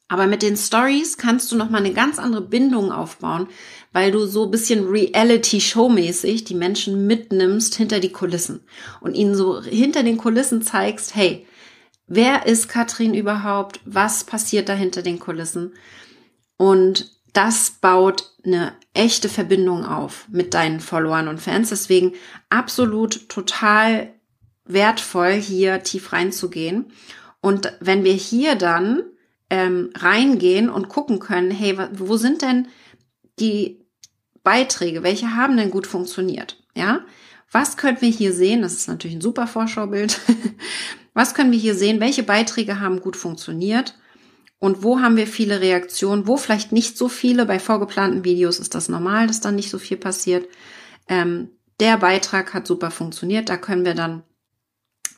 Aber 0.10 0.28
mit 0.28 0.44
den 0.44 0.56
Stories 0.56 1.18
kannst 1.18 1.52
du 1.52 1.56
nochmal 1.56 1.84
eine 1.84 1.94
ganz 1.94 2.20
andere 2.20 2.44
Bindung 2.44 2.92
aufbauen, 2.92 3.48
weil 3.92 4.12
du 4.12 4.28
so 4.28 4.46
ein 4.46 4.52
bisschen 4.52 4.88
Reality-Show-mäßig 4.88 6.44
die 6.44 6.54
Menschen 6.54 7.08
mitnimmst 7.08 7.74
hinter 7.74 8.00
die 8.00 8.12
Kulissen 8.12 8.60
und 9.02 9.16
ihnen 9.16 9.34
so 9.34 9.64
hinter 9.64 10.04
den 10.04 10.18
Kulissen 10.18 10.62
zeigst, 10.62 11.16
hey, 11.16 11.48
wer 12.06 12.46
ist 12.46 12.70
Katrin 12.70 13.16
überhaupt? 13.16 13.80
Was 13.86 14.24
passiert 14.24 14.70
da 14.70 14.74
hinter 14.74 15.02
den 15.02 15.18
Kulissen? 15.18 15.74
Und 16.58 17.12
das 17.34 17.72
baut 17.82 18.32
eine 18.46 18.74
echte 18.94 19.28
Verbindung 19.28 19.86
auf 19.86 20.28
mit 20.30 20.54
deinen 20.54 20.80
Followern 20.80 21.28
und 21.28 21.42
Fans. 21.42 21.70
Deswegen 21.70 22.14
absolut 22.50 23.28
total 23.28 24.14
wertvoll, 24.66 25.34
hier 25.34 25.84
tief 25.84 26.14
reinzugehen. 26.14 26.86
Und 27.42 27.74
wenn 27.80 28.04
wir 28.04 28.14
hier 28.14 28.56
dann 28.56 29.04
ähm, 29.50 29.92
reingehen 29.96 30.70
und 30.70 30.90
gucken 30.90 31.20
können, 31.20 31.52
hey, 31.52 31.78
wo 31.94 32.18
sind 32.18 32.42
denn 32.42 32.68
die 33.40 33.86
Beiträge? 34.44 35.04
Welche 35.04 35.36
haben 35.36 35.58
denn 35.58 35.72
gut 35.72 35.88
funktioniert? 35.88 36.64
Ja, 36.76 37.02
was 37.52 37.78
können 37.78 38.02
wir 38.02 38.10
hier 38.10 38.34
sehen? 38.34 38.62
Das 38.62 38.74
ist 38.74 38.88
natürlich 38.88 39.18
ein 39.18 39.22
super 39.22 39.48
Vorschaubild. 39.48 40.20
was 41.14 41.34
können 41.34 41.52
wir 41.52 41.60
hier 41.60 41.76
sehen? 41.76 42.00
Welche 42.00 42.24
Beiträge 42.24 42.80
haben 42.80 43.02
gut 43.02 43.16
funktioniert? 43.16 43.96
Und 44.66 44.82
wo 44.82 45.00
haben 45.00 45.16
wir 45.16 45.28
viele 45.28 45.62
Reaktionen? 45.62 46.26
Wo 46.26 46.38
vielleicht 46.38 46.72
nicht 46.72 46.98
so 46.98 47.08
viele? 47.08 47.46
Bei 47.46 47.60
vorgeplanten 47.60 48.24
Videos 48.24 48.58
ist 48.58 48.74
das 48.74 48.90
normal, 48.90 49.28
dass 49.28 49.40
dann 49.40 49.54
nicht 49.54 49.70
so 49.70 49.78
viel 49.78 49.96
passiert. 49.96 50.50
Ähm, 51.08 51.52
der 51.80 51.98
Beitrag 51.98 52.52
hat 52.56 52.66
super 52.66 52.90
funktioniert. 52.90 53.48
Da 53.48 53.58
können 53.58 53.86
wir 53.86 53.94
dann 53.94 54.24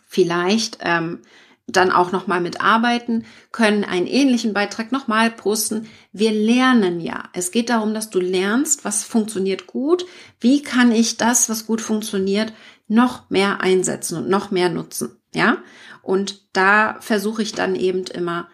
vielleicht 0.05 0.79
ähm, 0.81 1.21
dann 1.65 1.93
auch 1.93 2.11
noch 2.11 2.27
mal 2.27 2.41
mitarbeiten, 2.41 3.25
können 3.53 3.85
einen 3.85 4.05
ähnlichen 4.05 4.51
Beitrag 4.51 4.91
noch 4.91 5.07
mal 5.07 5.31
posten. 5.31 5.87
Wir 6.11 6.33
lernen 6.33 6.99
ja. 6.99 7.29
Es 7.31 7.51
geht 7.51 7.69
darum, 7.69 7.93
dass 7.93 8.09
du 8.09 8.19
lernst, 8.19 8.83
was 8.83 9.05
funktioniert 9.05 9.65
gut. 9.65 10.05
Wie 10.41 10.61
kann 10.61 10.91
ich 10.91 11.15
das, 11.15 11.47
was 11.47 11.65
gut 11.65 11.79
funktioniert, 11.79 12.51
noch 12.89 13.29
mehr 13.29 13.61
einsetzen 13.61 14.17
und 14.17 14.29
noch 14.29 14.51
mehr 14.51 14.67
nutzen? 14.67 15.15
Ja? 15.33 15.59
Und 16.01 16.41
da 16.51 16.97
versuche 16.99 17.43
ich 17.43 17.53
dann 17.53 17.75
eben 17.75 18.03
immer 18.07 18.49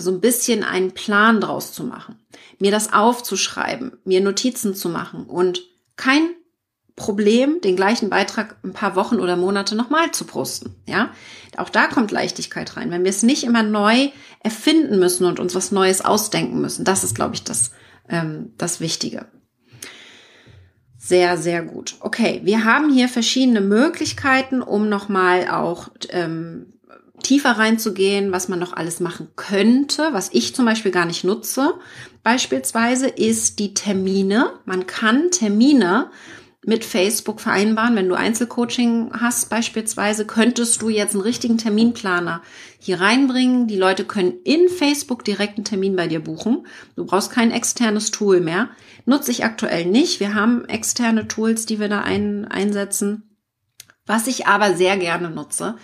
so 0.00 0.10
ein 0.10 0.20
bisschen 0.20 0.64
einen 0.64 0.92
Plan 0.92 1.40
draus 1.40 1.72
zu 1.72 1.84
machen, 1.84 2.18
mir 2.58 2.70
das 2.70 2.92
aufzuschreiben, 2.92 3.92
mir 4.04 4.20
Notizen 4.20 4.74
zu 4.74 4.88
machen 4.88 5.24
und 5.24 5.62
kein 5.96 6.30
Problem, 6.96 7.62
den 7.62 7.76
gleichen 7.76 8.10
Beitrag 8.10 8.56
ein 8.62 8.74
paar 8.74 8.94
Wochen 8.94 9.20
oder 9.20 9.36
Monate 9.36 9.74
nochmal 9.74 10.10
zu 10.10 10.24
posten. 10.24 10.74
Ja, 10.86 11.12
auch 11.56 11.70
da 11.70 11.86
kommt 11.86 12.10
Leichtigkeit 12.10 12.76
rein. 12.76 12.90
Wenn 12.90 13.04
wir 13.04 13.10
es 13.10 13.22
nicht 13.22 13.44
immer 13.44 13.62
neu 13.62 14.10
erfinden 14.40 14.98
müssen 14.98 15.24
und 15.24 15.40
uns 15.40 15.54
was 15.54 15.72
Neues 15.72 16.04
ausdenken 16.04 16.60
müssen, 16.60 16.84
das 16.84 17.02
ist, 17.02 17.14
glaube 17.14 17.34
ich, 17.34 17.42
das, 17.42 17.70
ähm, 18.08 18.52
das 18.58 18.80
Wichtige. 18.80 19.26
Sehr, 20.98 21.38
sehr 21.38 21.62
gut. 21.62 21.96
Okay, 22.00 22.42
wir 22.44 22.64
haben 22.64 22.92
hier 22.92 23.08
verschiedene 23.08 23.62
Möglichkeiten, 23.62 24.60
um 24.60 24.90
nochmal 24.90 25.48
auch 25.48 25.88
ähm, 26.10 26.74
tiefer 27.22 27.52
reinzugehen, 27.52 28.32
was 28.32 28.48
man 28.48 28.58
noch 28.58 28.72
alles 28.72 29.00
machen 29.00 29.28
könnte, 29.36 30.08
was 30.12 30.30
ich 30.32 30.54
zum 30.54 30.64
Beispiel 30.64 30.90
gar 30.90 31.06
nicht 31.06 31.24
nutze. 31.24 31.74
Beispielsweise 32.22 33.08
ist 33.08 33.58
die 33.58 33.74
Termine. 33.74 34.52
Man 34.64 34.86
kann 34.86 35.30
Termine 35.30 36.10
mit 36.64 36.84
Facebook 36.84 37.40
vereinbaren. 37.40 37.96
Wenn 37.96 38.08
du 38.08 38.14
Einzelcoaching 38.14 39.12
hast 39.18 39.48
beispielsweise, 39.48 40.26
könntest 40.26 40.82
du 40.82 40.88
jetzt 40.88 41.14
einen 41.14 41.22
richtigen 41.22 41.58
Terminplaner 41.58 42.42
hier 42.78 43.00
reinbringen. 43.00 43.66
Die 43.66 43.78
Leute 43.78 44.04
können 44.04 44.34
in 44.44 44.68
Facebook 44.68 45.24
direkt 45.24 45.56
einen 45.56 45.64
Termin 45.64 45.96
bei 45.96 46.06
dir 46.06 46.20
buchen. 46.20 46.66
Du 46.96 47.06
brauchst 47.06 47.32
kein 47.32 47.50
externes 47.50 48.10
Tool 48.10 48.40
mehr. 48.40 48.68
Nutze 49.06 49.30
ich 49.30 49.44
aktuell 49.44 49.86
nicht. 49.86 50.20
Wir 50.20 50.34
haben 50.34 50.66
externe 50.66 51.28
Tools, 51.28 51.64
die 51.64 51.80
wir 51.80 51.88
da 51.88 52.02
ein, 52.02 52.44
einsetzen. 52.46 53.22
Was 54.06 54.26
ich 54.26 54.46
aber 54.46 54.74
sehr 54.74 54.96
gerne 54.96 55.30
nutze, 55.30 55.76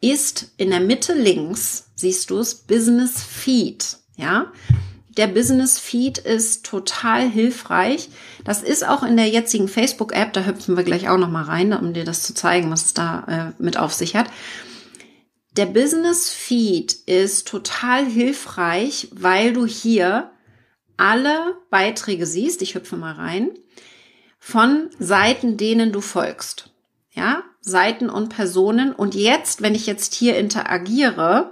ist 0.00 0.52
in 0.56 0.70
der 0.70 0.80
Mitte 0.80 1.14
links, 1.14 1.90
siehst 1.94 2.30
du 2.30 2.38
es, 2.38 2.54
Business 2.54 3.22
Feed. 3.22 3.98
Ja, 4.16 4.52
der 5.16 5.26
Business 5.26 5.78
Feed 5.78 6.18
ist 6.18 6.64
total 6.64 7.28
hilfreich. 7.28 8.08
Das 8.44 8.62
ist 8.62 8.86
auch 8.86 9.02
in 9.02 9.16
der 9.16 9.28
jetzigen 9.28 9.68
Facebook 9.68 10.12
App, 10.14 10.32
da 10.32 10.44
hüpfen 10.44 10.76
wir 10.76 10.84
gleich 10.84 11.08
auch 11.08 11.18
noch 11.18 11.30
mal 11.30 11.44
rein, 11.44 11.72
um 11.72 11.92
dir 11.92 12.04
das 12.04 12.22
zu 12.22 12.34
zeigen, 12.34 12.70
was 12.70 12.86
es 12.86 12.94
da 12.94 13.54
äh, 13.58 13.62
mit 13.62 13.76
auf 13.76 13.92
sich 13.92 14.16
hat. 14.16 14.30
Der 15.56 15.66
Business 15.66 16.30
Feed 16.30 16.92
ist 16.92 17.48
total 17.48 18.06
hilfreich, 18.06 19.08
weil 19.12 19.52
du 19.52 19.66
hier 19.66 20.30
alle 20.96 21.56
Beiträge 21.70 22.24
siehst. 22.24 22.62
Ich 22.62 22.74
hüpfe 22.74 22.96
mal 22.96 23.14
rein 23.14 23.50
von 24.38 24.90
Seiten, 24.98 25.56
denen 25.56 25.92
du 25.92 26.00
folgst. 26.00 26.69
Ja, 27.20 27.42
Seiten 27.60 28.08
und 28.08 28.30
Personen. 28.30 28.94
Und 28.94 29.14
jetzt, 29.14 29.60
wenn 29.60 29.74
ich 29.74 29.86
jetzt 29.86 30.14
hier 30.14 30.38
interagiere, 30.38 31.50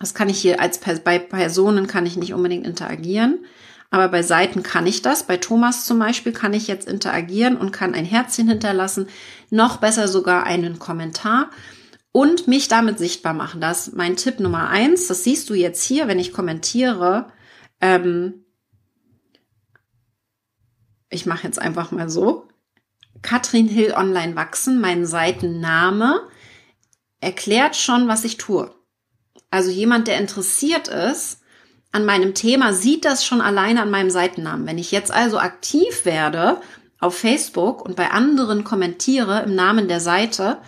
das 0.00 0.12
kann 0.12 0.28
ich 0.28 0.40
hier 0.40 0.60
als 0.60 0.80
bei 0.80 1.20
Personen 1.20 1.86
kann 1.86 2.04
ich 2.04 2.16
nicht 2.16 2.34
unbedingt 2.34 2.66
interagieren, 2.66 3.44
aber 3.90 4.08
bei 4.08 4.24
Seiten 4.24 4.64
kann 4.64 4.88
ich 4.88 5.02
das. 5.02 5.22
Bei 5.22 5.36
Thomas 5.36 5.84
zum 5.84 6.00
Beispiel 6.00 6.32
kann 6.32 6.52
ich 6.52 6.66
jetzt 6.66 6.88
interagieren 6.88 7.56
und 7.58 7.70
kann 7.70 7.94
ein 7.94 8.04
Herzchen 8.04 8.48
hinterlassen, 8.48 9.06
noch 9.50 9.76
besser 9.76 10.08
sogar 10.08 10.42
einen 10.42 10.80
Kommentar 10.80 11.50
und 12.10 12.48
mich 12.48 12.66
damit 12.66 12.98
sichtbar 12.98 13.34
machen. 13.34 13.60
Das 13.60 13.86
ist 13.86 13.96
mein 13.96 14.16
Tipp 14.16 14.40
Nummer 14.40 14.68
eins. 14.68 15.06
Das 15.06 15.22
siehst 15.22 15.48
du 15.48 15.54
jetzt 15.54 15.84
hier, 15.84 16.08
wenn 16.08 16.18
ich 16.18 16.32
kommentiere. 16.32 17.30
Ähm, 17.80 18.46
ich 21.08 21.24
mache 21.24 21.46
jetzt 21.46 21.60
einfach 21.60 21.92
mal 21.92 22.10
so. 22.10 22.49
Katrin 23.22 23.68
Hill 23.68 23.92
Online 23.96 24.36
wachsen, 24.36 24.80
mein 24.80 25.06
Seitenname, 25.06 26.20
erklärt 27.20 27.76
schon, 27.76 28.08
was 28.08 28.24
ich 28.24 28.36
tue. 28.36 28.70
Also 29.50 29.70
jemand, 29.70 30.08
der 30.08 30.18
interessiert 30.18 30.88
ist 30.88 31.40
an 31.92 32.04
meinem 32.04 32.34
Thema, 32.34 32.72
sieht 32.72 33.04
das 33.04 33.24
schon 33.24 33.40
alleine 33.40 33.82
an 33.82 33.90
meinem 33.90 34.10
Seitennamen. 34.10 34.66
Wenn 34.66 34.78
ich 34.78 34.92
jetzt 34.92 35.12
also 35.12 35.38
aktiv 35.38 36.04
werde 36.04 36.60
auf 37.00 37.18
Facebook 37.18 37.84
und 37.84 37.96
bei 37.96 38.10
anderen 38.10 38.64
kommentiere 38.64 39.42
im 39.42 39.54
Namen 39.54 39.88
der 39.88 40.00
Seite, 40.00 40.58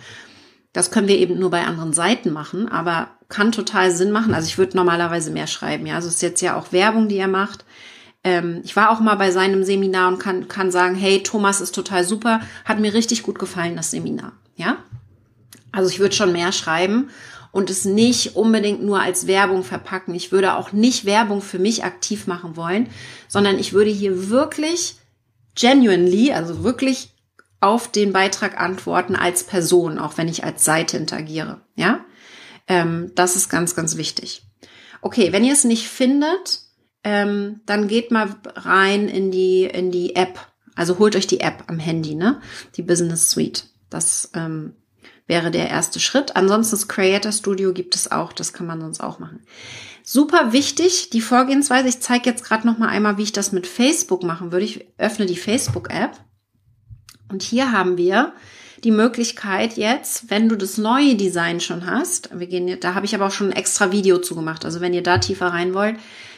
das 0.73 0.91
können 0.91 1.07
wir 1.07 1.17
eben 1.17 1.39
nur 1.39 1.51
bei 1.51 1.63
anderen 1.63 1.93
Seiten 1.93 2.33
machen, 2.33 2.67
aber 2.67 3.09
kann 3.29 3.51
total 3.51 3.91
Sinn 3.91 4.11
machen. 4.11 4.33
Also 4.33 4.47
ich 4.47 4.57
würde 4.57 4.75
normalerweise 4.75 5.31
mehr 5.31 5.47
schreiben. 5.47 5.85
Ja, 5.85 5.95
also 5.95 6.07
es 6.07 6.15
ist 6.15 6.21
jetzt 6.21 6.41
ja 6.41 6.57
auch 6.57 6.71
Werbung, 6.71 7.07
die 7.07 7.17
er 7.17 7.27
macht. 7.27 7.63
Ähm, 8.23 8.61
ich 8.63 8.75
war 8.75 8.89
auch 8.91 8.99
mal 8.99 9.15
bei 9.15 9.31
seinem 9.31 9.63
Seminar 9.63 10.07
und 10.09 10.19
kann, 10.19 10.47
kann 10.47 10.71
sagen, 10.71 10.95
hey, 10.95 11.23
Thomas 11.23 11.61
ist 11.61 11.75
total 11.75 12.03
super, 12.03 12.41
hat 12.65 12.79
mir 12.79 12.93
richtig 12.93 13.23
gut 13.23 13.39
gefallen, 13.39 13.75
das 13.75 13.91
Seminar. 13.91 14.33
Ja, 14.55 14.77
also 15.71 15.89
ich 15.89 15.99
würde 15.99 16.15
schon 16.15 16.31
mehr 16.31 16.51
schreiben 16.51 17.09
und 17.51 17.69
es 17.69 17.85
nicht 17.85 18.35
unbedingt 18.35 18.83
nur 18.83 19.01
als 19.01 19.27
Werbung 19.27 19.63
verpacken. 19.63 20.15
Ich 20.15 20.31
würde 20.31 20.55
auch 20.55 20.71
nicht 20.71 21.05
Werbung 21.05 21.41
für 21.41 21.59
mich 21.59 21.83
aktiv 21.83 22.27
machen 22.27 22.55
wollen, 22.55 22.89
sondern 23.27 23.59
ich 23.59 23.73
würde 23.73 23.91
hier 23.91 24.29
wirklich 24.29 24.95
genuinely, 25.55 26.31
also 26.31 26.63
wirklich 26.63 27.09
auf 27.59 27.87
den 27.87 28.11
Beitrag 28.11 28.59
antworten 28.59 29.15
als 29.15 29.43
Person, 29.43 29.99
auch 29.99 30.17
wenn 30.17 30.27
ich 30.27 30.43
als 30.43 30.65
Seite 30.65 30.97
interagiere. 30.97 31.61
Ja, 31.75 32.03
ähm, 32.67 33.11
das 33.15 33.35
ist 33.35 33.49
ganz, 33.49 33.75
ganz 33.75 33.97
wichtig. 33.97 34.43
Okay, 35.01 35.31
wenn 35.31 35.43
ihr 35.43 35.53
es 35.53 35.63
nicht 35.63 35.87
findet, 35.87 36.61
ähm, 37.03 37.61
dann 37.65 37.87
geht 37.87 38.11
mal 38.11 38.35
rein 38.55 39.07
in 39.07 39.31
die 39.31 39.65
in 39.65 39.91
die 39.91 40.15
App. 40.15 40.39
Also 40.75 40.97
holt 40.99 41.15
euch 41.15 41.27
die 41.27 41.41
App 41.41 41.65
am 41.67 41.79
Handy, 41.79 42.15
ne? 42.15 42.41
Die 42.77 42.81
Business 42.81 43.29
Suite. 43.29 43.67
Das 43.89 44.31
ähm, 44.33 44.73
wäre 45.27 45.51
der 45.51 45.69
erste 45.69 45.99
Schritt. 45.99 46.35
Ansonsten 46.35 46.75
das 46.75 46.87
Creator 46.87 47.31
Studio 47.31 47.73
gibt 47.73 47.95
es 47.95 48.11
auch, 48.11 48.33
das 48.33 48.53
kann 48.53 48.65
man 48.65 48.81
sonst 48.81 49.01
auch 49.01 49.19
machen. 49.19 49.41
Super 50.03 50.51
wichtig, 50.51 51.11
die 51.11 51.21
Vorgehensweise. 51.21 51.87
Ich 51.87 52.01
zeige 52.01 52.29
jetzt 52.29 52.43
gerade 52.43 52.67
noch 52.67 52.77
mal 52.77 52.89
einmal, 52.89 53.17
wie 53.17 53.23
ich 53.23 53.31
das 53.31 53.51
mit 53.51 53.67
Facebook 53.67 54.23
machen 54.23 54.51
würde. 54.51 54.65
Ich 54.65 54.87
öffne 54.97 55.25
die 55.25 55.37
Facebook-App 55.37 56.19
und 57.29 57.43
hier 57.43 57.71
haben 57.71 57.97
wir 57.97 58.33
die 58.83 58.91
Möglichkeit 58.91 59.77
jetzt, 59.77 60.29
wenn 60.29 60.49
du 60.49 60.57
das 60.57 60.77
neue 60.77 61.15
Design 61.15 61.61
schon 61.61 61.85
hast, 61.85 62.29
wir 62.37 62.47
gehen, 62.47 62.79
da 62.81 62.95
habe 62.95 63.05
ich 63.05 63.15
aber 63.15 63.27
auch 63.27 63.31
schon 63.31 63.47
ein 63.47 63.55
extra 63.55 63.91
Video 63.91 64.17
zugemacht. 64.17 64.65
Also 64.65 64.81
wenn 64.81 64.93
ihr 64.93 65.03
da 65.03 65.19
tiefer 65.19 65.47
rein 65.47 65.73
wollt, 65.73 65.95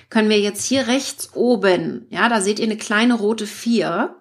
können 0.09 0.29
wir 0.29 0.39
jetzt 0.39 0.65
hier 0.65 0.87
rechts 0.87 1.31
oben, 1.33 2.07
ja, 2.09 2.29
da 2.29 2.41
seht 2.41 2.59
ihr 2.59 2.65
eine 2.65 2.77
kleine 2.77 3.15
rote 3.15 3.47
4 3.47 4.15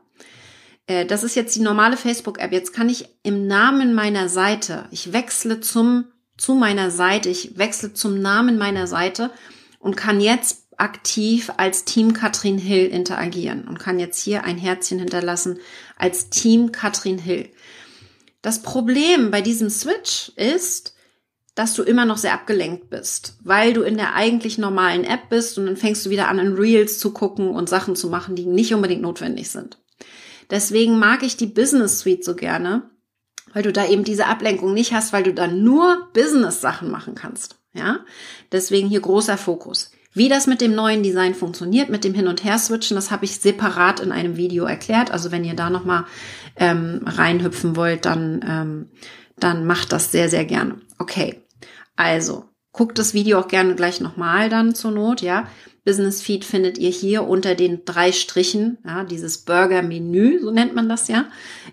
äh, 0.87 1.07
das 1.07 1.23
ist 1.23 1.35
jetzt 1.35 1.57
die 1.57 1.61
normale 1.61 1.97
Facebook-App. 1.97 2.53
Jetzt 2.53 2.73
kann 2.73 2.89
ich 2.89 3.09
im 3.23 3.47
Namen 3.47 3.95
meiner 3.95 4.29
Seite, 4.29 4.87
ich 4.91 5.13
wechsle 5.13 5.61
zum, 5.61 6.07
zu 6.37 6.55
meiner 6.55 6.91
Seite, 6.91 7.29
ich 7.29 7.59
wechsle 7.59 7.95
zum 7.95 8.21
Namen 8.21 8.59
meiner 8.59 8.87
Seite 8.87 9.31
und 9.79 9.97
kann 9.97 10.21
jetzt 10.21 10.65
aktiv 10.77 11.53
als 11.57 11.85
Team 11.85 12.15
Katrin 12.15 12.59
Hill 12.59 12.87
interagieren 12.87 13.69
und 13.69 13.79
kann 13.79 14.01
jetzt 14.01 14.21
hier 14.21 14.45
ein 14.45 14.59
Herzchen 14.59 14.99
hinterlassen 14.99 15.61
als 15.97 16.31
Team 16.31 16.73
Katrin 16.73 17.19
Hill. 17.19 17.49
Das 18.43 18.63
Problem 18.63 19.31
bei 19.31 19.41
diesem 19.41 19.71
Switch 19.71 20.33
ist, 20.37 20.94
dass 21.55 21.75
du 21.75 21.83
immer 21.83 22.05
noch 22.05 22.17
sehr 22.17 22.35
abgelenkt 22.35 22.91
bist, 22.91 23.39
weil 23.45 23.73
du 23.73 23.83
in 23.83 23.97
der 23.97 24.15
eigentlich 24.15 24.59
normalen 24.59 25.05
App 25.05 25.29
bist 25.31 25.57
und 25.57 25.67
dann 25.67 25.77
fängst 25.77 26.05
du 26.05 26.11
wieder 26.11 26.29
an, 26.29 26.39
in 26.39 26.55
Reels 26.55 26.99
zu 26.99 27.13
gucken 27.13 27.51
und 27.51 27.69
Sachen 27.69 27.95
zu 27.95 28.09
machen, 28.09 28.35
die 28.35 28.47
nicht 28.47 28.75
unbedingt 28.75 29.03
notwendig 29.03 29.51
sind. 29.51 29.79
Deswegen 30.51 30.99
mag 30.99 31.23
ich 31.23 31.37
die 31.37 31.47
Business 31.47 32.01
Suite 32.01 32.25
so 32.25 32.35
gerne, 32.35 32.91
weil 33.53 33.63
du 33.63 33.73
da 33.73 33.87
eben 33.87 34.05
diese 34.05 34.27
Ablenkung 34.27 34.75
nicht 34.75 34.93
hast, 34.93 35.13
weil 35.13 35.23
du 35.23 35.33
da 35.33 35.47
nur 35.47 36.09
Business-Sachen 36.13 36.91
machen 36.91 37.15
kannst. 37.15 37.57
Ja, 37.73 38.01
deswegen 38.53 38.89
hier 38.89 39.01
großer 39.01 39.37
Fokus. 39.37 39.91
Wie 40.13 40.29
das 40.29 40.47
mit 40.47 40.61
dem 40.61 40.77
neuen 40.77 41.03
Design 41.03 41.35
funktioniert, 41.35 41.89
mit 41.89 42.05
dem 42.05 42.15
Hin- 42.15 42.29
und 42.29 42.45
Her-Switchen, 42.45 42.95
das 42.95 43.11
habe 43.11 43.25
ich 43.25 43.41
separat 43.41 43.99
in 43.99 44.13
einem 44.13 44.37
Video 44.37 44.65
erklärt. 44.65 45.11
Also 45.11 45.33
wenn 45.33 45.45
ihr 45.45 45.55
da 45.55 45.71
nochmal 45.71 46.05
ähm, 46.57 47.01
reinhüpfen 47.05 47.75
wollt, 47.75 48.05
dann, 48.05 48.45
ähm, 48.49 48.89
dann 49.41 49.67
macht 49.67 49.91
das 49.93 50.13
sehr, 50.13 50.29
sehr 50.29 50.45
gerne. 50.45 50.77
Okay, 51.01 51.43
also 51.97 52.45
guckt 52.73 52.99
das 52.99 53.15
Video 53.15 53.39
auch 53.39 53.49
gerne 53.49 53.75
gleich 53.75 54.01
nochmal 54.01 54.49
dann 54.49 54.75
zur 54.75 54.91
Not, 54.91 55.23
ja. 55.23 55.47
Business 55.85 56.23
Feed 56.23 56.47
findet 56.47 56.79
ihr 56.79 56.89
hier 56.89 57.29
unter 57.29 57.55
den 57.55 57.85
drei 57.85 58.11
Strichen, 58.11 58.79
ja, 58.87 59.05
dieses 59.05 59.39
Burger 59.39 59.83
Menü, 59.83 60.41
so 60.41 60.51
nennt 60.51 60.75
man 60.75 60.89
das 60.89 61.09
ja. 61.09 61.27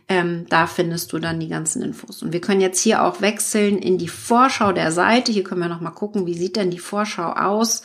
Ähm, 0.09 0.45
da 0.49 0.67
findest 0.67 1.13
du 1.13 1.19
dann 1.19 1.39
die 1.39 1.47
ganzen 1.47 1.81
Infos. 1.81 2.21
Und 2.21 2.33
wir 2.33 2.41
können 2.41 2.61
jetzt 2.61 2.81
hier 2.81 3.03
auch 3.03 3.21
wechseln 3.21 3.77
in 3.77 3.97
die 3.97 4.09
Vorschau 4.09 4.73
der 4.73 4.91
Seite. 4.91 5.31
Hier 5.31 5.43
können 5.43 5.61
wir 5.61 5.69
nochmal 5.69 5.93
gucken, 5.93 6.25
wie 6.25 6.37
sieht 6.37 6.57
denn 6.57 6.71
die 6.71 6.79
Vorschau 6.79 7.31
aus 7.31 7.83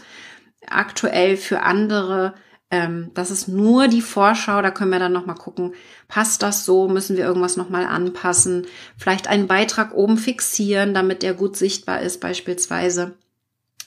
aktuell 0.67 1.37
für 1.37 1.63
andere. 1.63 2.35
Ähm, 2.71 3.11
das 3.15 3.31
ist 3.31 3.47
nur 3.47 3.87
die 3.87 4.03
Vorschau, 4.03 4.61
da 4.61 4.71
können 4.71 4.91
wir 4.91 4.99
dann 4.99 5.13
nochmal 5.13 5.37
gucken, 5.37 5.75
passt 6.09 6.43
das 6.43 6.65
so, 6.65 6.89
müssen 6.89 7.17
wir 7.17 7.25
irgendwas 7.25 7.57
nochmal 7.57 7.87
anpassen, 7.87 8.67
vielleicht 8.97 9.29
einen 9.29 9.47
Beitrag 9.47 9.95
oben 9.95 10.19
fixieren, 10.19 10.93
damit 10.93 11.23
der 11.23 11.35
gut 11.35 11.57
sichtbar 11.57 12.01
ist 12.01 12.21
beispielsweise. 12.21 13.15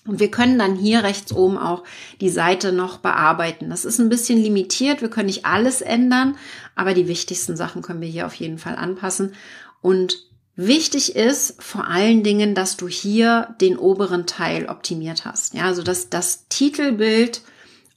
Und 0.08 0.20
wir 0.20 0.32
können 0.32 0.58
dann 0.58 0.76
hier 0.76 1.04
rechts 1.04 1.34
oben 1.34 1.58
auch 1.58 1.84
die 2.22 2.30
Seite 2.30 2.72
noch 2.72 2.98
bearbeiten. 2.98 3.70
Das 3.70 3.86
ist 3.86 4.00
ein 4.00 4.10
bisschen 4.10 4.42
limitiert. 4.42 5.02
Wir 5.02 5.10
können 5.10 5.28
nicht 5.28 5.46
alles 5.46 5.82
ändern, 5.82 6.36
aber 6.76 6.94
die 6.94 7.08
wichtigsten 7.08 7.58
Sachen 7.58 7.82
können 7.82 8.02
wir 8.02 8.08
hier 8.08 8.26
auf 8.26 8.34
jeden 8.34 8.58
Fall 8.58 8.76
anpassen. 8.76 9.34
Und 9.82 10.26
wichtig 10.56 11.16
ist 11.16 11.62
vor 11.62 11.86
allen 11.88 12.24
Dingen, 12.24 12.56
dass 12.56 12.78
du 12.78 12.88
hier 12.88 13.56
den 13.62 13.78
oberen 13.78 14.26
Teil 14.26 14.68
optimiert 14.68 15.26
hast. 15.26 15.54
Ja, 15.54 15.66
also 15.66 15.84
dass 15.84 16.10
das 16.10 16.48
Titelbild 16.48 17.42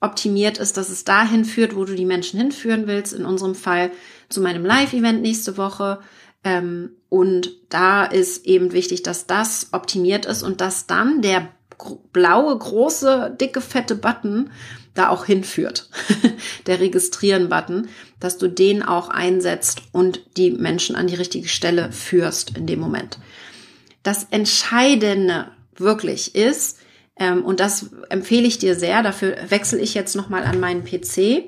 optimiert 0.02 0.58
ist, 0.58 0.76
dass 0.76 0.90
es 0.90 1.04
dahin 1.04 1.44
führt, 1.44 1.74
wo 1.74 1.84
du 1.84 1.94
die 1.94 2.04
Menschen 2.04 2.38
hinführen 2.38 2.86
willst. 2.86 3.12
In 3.12 3.24
unserem 3.24 3.54
Fall 3.54 3.92
zu 4.28 4.40
meinem 4.40 4.64
Live-Event 4.64 5.22
nächste 5.22 5.56
Woche. 5.56 6.00
Ähm, 6.44 6.90
und 7.08 7.52
da 7.68 8.04
ist 8.04 8.44
eben 8.44 8.72
wichtig, 8.72 9.02
dass 9.02 9.26
das 9.26 9.68
optimiert 9.72 10.26
ist 10.26 10.42
und 10.42 10.60
dass 10.60 10.86
dann 10.86 11.22
der 11.22 11.48
blaue, 12.12 12.56
große, 12.58 13.36
dicke, 13.40 13.60
fette 13.60 13.94
Button 13.94 14.50
da 14.94 15.08
auch 15.08 15.24
hinführt. 15.24 15.88
der 16.66 16.80
Registrieren-Button, 16.80 17.88
dass 18.20 18.38
du 18.38 18.48
den 18.48 18.82
auch 18.82 19.08
einsetzt 19.08 19.82
und 19.92 20.22
die 20.36 20.50
Menschen 20.50 20.96
an 20.96 21.06
die 21.06 21.14
richtige 21.14 21.48
Stelle 21.48 21.92
führst 21.92 22.56
in 22.56 22.66
dem 22.66 22.80
Moment. 22.80 23.18
Das 24.02 24.26
Entscheidende 24.30 25.52
wirklich 25.76 26.34
ist, 26.34 26.78
ähm, 27.16 27.44
und 27.44 27.60
das 27.60 27.90
empfehle 28.08 28.46
ich 28.46 28.58
dir 28.58 28.74
sehr, 28.74 29.02
dafür 29.02 29.36
wechsle 29.48 29.80
ich 29.80 29.94
jetzt 29.94 30.16
nochmal 30.16 30.44
an 30.44 30.60
meinen 30.60 30.84
PC, 30.84 31.44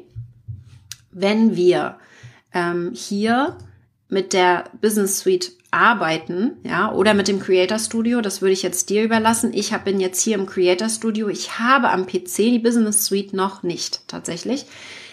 wenn 1.11 1.57
wir 1.57 1.99
ähm, 2.53 2.93
hier 2.95 3.57
mit 4.09 4.33
der 4.33 4.65
Business 4.81 5.21
Suite 5.21 5.53
arbeiten, 5.71 6.59
ja, 6.63 6.93
oder 6.93 7.15
mit 7.15 7.27
dem 7.27 7.41
Creator 7.41 7.79
Studio, 7.79 8.21
das 8.21 8.41
würde 8.41 8.53
ich 8.53 8.63
jetzt 8.63 8.91
dir 8.91 9.03
überlassen. 9.03 9.53
Ich 9.53 9.77
bin 9.79 9.99
jetzt 9.99 10.21
hier 10.23 10.37
im 10.37 10.47
Creator 10.47 10.89
Studio. 10.89 11.29
Ich 11.29 11.59
habe 11.59 11.91
am 11.91 12.07
PC 12.07 12.37
die 12.37 12.61
Business 12.61 13.07
Suite 13.07 13.33
noch 13.33 13.65
nicht 13.65 14.07
tatsächlich. 14.07 14.67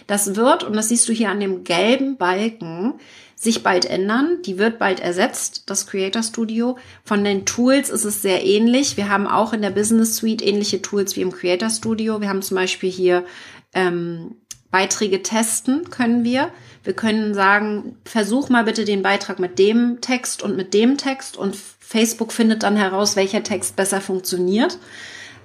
Das 0.06 0.36
wird, 0.36 0.64
und 0.64 0.76
das 0.76 0.90
siehst 0.90 1.08
du 1.10 1.14
hier 1.14 1.30
an 1.30 1.40
dem 1.40 1.64
gelben 1.64 2.18
Balken, 2.18 2.94
sich 3.42 3.64
bald 3.64 3.86
ändern. 3.86 4.38
Die 4.46 4.60
wird 4.60 4.78
bald 4.78 5.00
ersetzt, 5.00 5.64
das 5.66 5.88
Creator 5.88 6.22
Studio. 6.22 6.78
Von 7.04 7.24
den 7.24 7.44
Tools 7.48 7.90
ist 7.90 8.06
es 8.06 8.22
sehr 8.22 8.46
ähnlich. 8.46 8.98
Wir 8.98 9.10
haben 9.10 9.26
auch 9.26 9.52
in 9.52 9.64
der 9.64 9.72
Business 9.72 10.16
Suite 10.16 10.46
ähnliche 10.46 10.84
Tools 10.84 11.16
wie 11.16 11.22
im 11.22 11.32
Creator 11.32 11.72
Studio. 11.72 12.22
Wir 12.22 12.30
haben 12.30 12.44
zum 12.44 12.54
Beispiel 12.54 12.92
hier 12.92 13.26
ähm, 13.74 14.36
Beiträge 14.70 15.24
testen 15.24 15.90
können 15.90 16.24
wir. 16.24 16.52
Wir 16.84 16.94
können 16.94 17.34
sagen, 17.34 17.98
versuch 18.06 18.50
mal 18.50 18.64
bitte 18.64 18.86
den 18.86 19.02
Beitrag 19.02 19.40
mit 19.40 19.58
dem 19.58 20.02
Text 20.02 20.44
und 20.44 20.56
mit 20.56 20.76
dem 20.76 20.98
Text 20.98 21.36
und 21.36 21.56
Facebook 21.80 22.32
findet 22.32 22.62
dann 22.62 22.78
heraus, 22.78 23.16
welcher 23.16 23.44
Text 23.44 23.76
besser 23.76 24.02
funktioniert. 24.02 24.78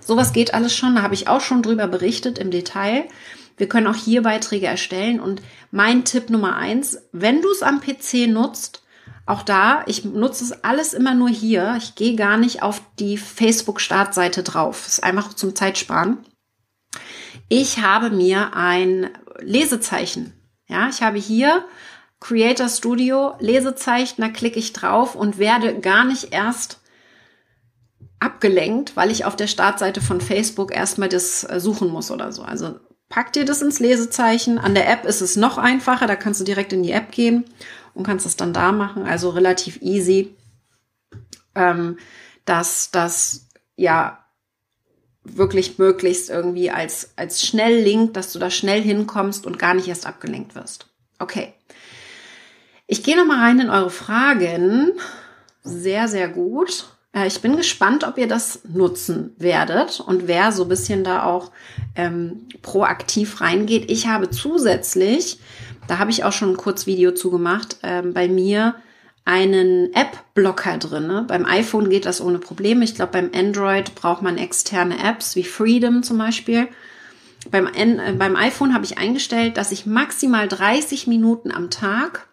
Sowas 0.00 0.35
geht 0.35 0.52
alles 0.52 0.76
schon, 0.76 0.96
da 0.96 1.02
habe 1.02 1.14
ich 1.14 1.28
auch 1.28 1.40
schon 1.40 1.62
drüber 1.62 1.88
berichtet 1.88 2.38
im 2.38 2.50
Detail. 2.50 3.04
Wir 3.57 3.69
können 3.69 3.87
auch 3.87 3.97
hier 3.97 4.23
Beiträge 4.23 4.66
erstellen 4.66 5.21
und 5.21 5.42
mein 5.71 6.05
Tipp 6.05 6.31
Nummer 6.31 6.57
eins, 6.57 6.99
wenn 7.12 7.42
du 7.42 7.51
es 7.51 7.62
am 7.62 7.81
PC 7.81 8.29
nutzt, 8.29 8.83
auch 9.27 9.42
da, 9.42 9.83
ich 9.87 10.05
nutze 10.05 10.45
es 10.45 10.64
alles 10.64 10.95
immer 10.95 11.14
nur 11.14 11.29
hier. 11.29 11.75
Ich 11.79 11.97
gehe 11.97 12.14
gar 12.14 12.37
nicht 12.37 12.62
auf 12.62 12.81
die 13.01 13.19
Facebook-Startseite 13.19 14.45
drauf. 14.45 14.83
Das 14.85 14.99
ist 14.99 15.05
einfach 15.05 15.35
zum 15.35 15.57
Zeitsparen. 15.57 16.19
Ich 17.49 17.81
habe 17.81 18.11
mir 18.11 18.55
ein 18.55 19.11
Lesezeichen. 19.40 20.33
Ja, 20.69 20.88
ich 20.88 21.03
habe 21.03 21.19
hier 21.19 21.64
Creator 22.21 22.69
Studio 22.69 23.35
Lesezeichen, 23.40 24.21
da 24.21 24.29
klicke 24.29 24.59
ich 24.59 24.73
drauf 24.73 25.14
und 25.14 25.38
werde 25.38 25.81
gar 25.81 26.05
nicht 26.05 26.33
erst 26.33 26.81
abgelenkt, 28.21 28.97
weil 28.97 29.11
ich 29.11 29.25
auf 29.25 29.37
der 29.37 29.47
Startseite 29.47 30.01
von 30.01 30.21
Facebook 30.21 30.75
erstmal 30.75 31.09
das 31.09 31.45
äh, 31.45 31.61
suchen 31.61 31.88
muss 31.88 32.11
oder 32.11 32.33
so. 32.33 32.42
Also 32.42 32.81
pack 33.09 33.33
dir 33.33 33.45
das 33.45 33.62
ins 33.62 33.81
Lesezeichen. 33.81 34.59
An 34.59 34.75
der 34.75 34.88
App 34.88 35.05
ist 35.05 35.21
es 35.21 35.37
noch 35.37 35.59
einfacher, 35.59 36.07
da 36.07 36.16
kannst 36.16 36.40
du 36.40 36.45
direkt 36.45 36.73
in 36.73 36.83
die 36.83 36.92
App 36.92 37.12
gehen 37.12 37.45
und 37.95 38.05
kannst 38.05 38.27
es 38.27 38.37
dann 38.37 38.53
da 38.53 38.73
machen. 38.73 39.05
Also 39.05 39.31
relativ 39.31 39.81
easy, 39.83 40.35
ähm, 41.55 41.99
dass 42.45 42.90
das 42.90 43.49
ja 43.77 44.25
wirklich 45.25 45.79
möglichst 45.79 46.31
irgendwie 46.31 46.71
als, 46.71 47.11
als 47.16 47.45
Schnelllink, 47.45 48.14
dass 48.14 48.33
du 48.33 48.38
da 48.38 48.51
schnell 48.51 48.83
hinkommst 48.83 49.47
und 49.47 49.59
gar 49.59 49.75
nicht 49.75 49.88
erst 49.88 50.07
abgelenkt 50.07 50.55
wirst. 50.55 50.87
Okay. 51.19 51.53
Ich 52.87 53.03
gehe 53.03 53.16
nochmal 53.16 53.40
rein 53.40 53.59
in 53.59 53.71
eure 53.71 53.90
Fragen. 53.90 54.92
Sehr, 55.62 56.07
sehr 56.07 56.29
gut. 56.29 56.87
Äh, 57.16 57.26
ich 57.26 57.40
bin 57.40 57.57
gespannt, 57.57 58.05
ob 58.05 58.18
ihr 58.18 58.29
das 58.29 58.61
nutzen 58.68 59.35
werdet 59.38 60.00
und 60.00 60.29
wer 60.29 60.52
so 60.52 60.64
ein 60.64 60.68
bisschen 60.68 61.02
da 61.02 61.24
auch 61.24 61.50
ähm, 61.96 62.46
proaktiv 62.62 63.40
reingeht. 63.40 63.90
Ich 63.90 64.07
habe 64.07 64.31
zusätzlich, 64.31 65.40
da 65.88 65.98
habe 65.98 66.11
ich 66.11 66.24
auch 66.24 66.33
schon 66.33 66.50
ein 66.50 66.57
Kurzvideo 66.57 67.12
zugemacht, 67.12 67.79
ähm, 67.83 68.12
bei 68.12 68.29
mir 68.29 68.76
einen 69.24 69.92
App-Blocker 69.92 70.79
drin. 70.79 71.09
Ne? 71.09 71.24
Beim 71.26 71.46
iPhone 71.46 71.90
geht 71.90 72.07
das 72.07 72.20
ohne 72.20 72.38
Probleme. 72.38 72.85
Ich 72.85 72.94
glaube, 72.94 73.12
beim 73.12 73.31
Android 73.35 73.96
braucht 73.96 74.22
man 74.22 74.38
externe 74.38 75.02
Apps 75.02 75.35
wie 75.35 75.42
Freedom 75.42 76.05
zum 76.05 76.18
Beispiel. 76.18 76.68
Beim, 77.50 77.66
äh, 77.66 78.12
beim 78.12 78.37
iPhone 78.37 78.72
habe 78.72 78.85
ich 78.85 78.98
eingestellt, 78.98 79.57
dass 79.57 79.72
ich 79.72 79.87
maximal 79.87 80.46
30 80.46 81.09
Minuten 81.09 81.50
am 81.50 81.70
Tag 81.70 82.29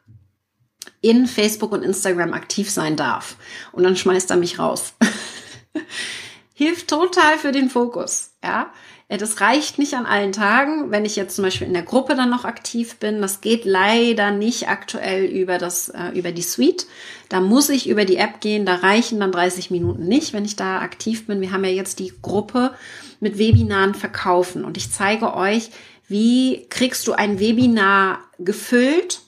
in 1.03 1.27
Facebook 1.27 1.73
und 1.73 1.83
Instagram 1.83 2.33
aktiv 2.33 2.71
sein 2.71 2.95
darf. 2.95 3.35
Und 3.73 3.83
dann 3.83 3.95
schmeißt 3.95 4.31
er 4.31 4.37
mich 4.37 4.57
raus. 4.57 4.93
Hilft 6.55 6.87
total 6.87 7.37
für 7.37 7.51
den 7.51 7.69
Fokus, 7.69 8.31
ja. 8.43 8.71
Das 9.09 9.41
reicht 9.41 9.77
nicht 9.77 9.93
an 9.93 10.07
allen 10.07 10.31
Tagen, 10.31 10.89
wenn 10.89 11.05
ich 11.05 11.15
jetzt 11.15 11.35
zum 11.35 11.43
Beispiel 11.43 11.67
in 11.67 11.73
der 11.73 11.83
Gruppe 11.83 12.15
dann 12.15 12.31
noch 12.31 12.45
aktiv 12.45 12.95
bin. 12.95 13.21
Das 13.21 13.41
geht 13.41 13.63
leider 13.63 14.31
nicht 14.31 14.69
aktuell 14.69 15.25
über 15.25 15.59
das, 15.59 15.89
äh, 15.89 16.09
über 16.15 16.31
die 16.31 16.41
Suite. 16.41 16.87
Da 17.29 17.39
muss 17.39 17.69
ich 17.69 17.87
über 17.87 18.05
die 18.05 18.15
App 18.15 18.39
gehen. 18.39 18.65
Da 18.65 18.75
reichen 18.75 19.19
dann 19.19 19.31
30 19.31 19.69
Minuten 19.69 20.07
nicht, 20.07 20.33
wenn 20.33 20.45
ich 20.45 20.55
da 20.55 20.79
aktiv 20.79 21.27
bin. 21.27 21.41
Wir 21.41 21.51
haben 21.51 21.65
ja 21.65 21.69
jetzt 21.69 21.99
die 21.99 22.13
Gruppe 22.23 22.73
mit 23.19 23.37
Webinaren 23.37 23.93
verkaufen 23.93 24.65
und 24.65 24.77
ich 24.77 24.91
zeige 24.91 25.35
euch, 25.35 25.69
wie 26.07 26.65
kriegst 26.69 27.05
du 27.05 27.13
ein 27.13 27.39
Webinar 27.39 28.19
gefüllt? 28.39 29.21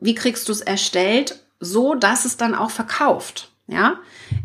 Wie 0.00 0.14
kriegst 0.14 0.48
du 0.48 0.52
es 0.52 0.60
erstellt, 0.60 1.38
so 1.60 1.94
dass 1.94 2.24
es 2.24 2.36
dann 2.36 2.54
auch 2.54 2.70
verkauft? 2.70 3.50
ja, 3.70 4.00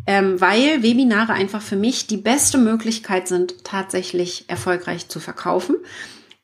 ähm, 0.05 0.39
weil 0.39 0.83
Webinare 0.83 1.33
einfach 1.33 1.61
für 1.61 1.75
mich 1.75 2.05
die 2.07 2.17
beste 2.17 2.57
Möglichkeit 2.57 3.27
sind, 3.27 3.63
tatsächlich 3.63 4.45
erfolgreich 4.47 5.09
zu 5.09 5.19
verkaufen. 5.19 5.77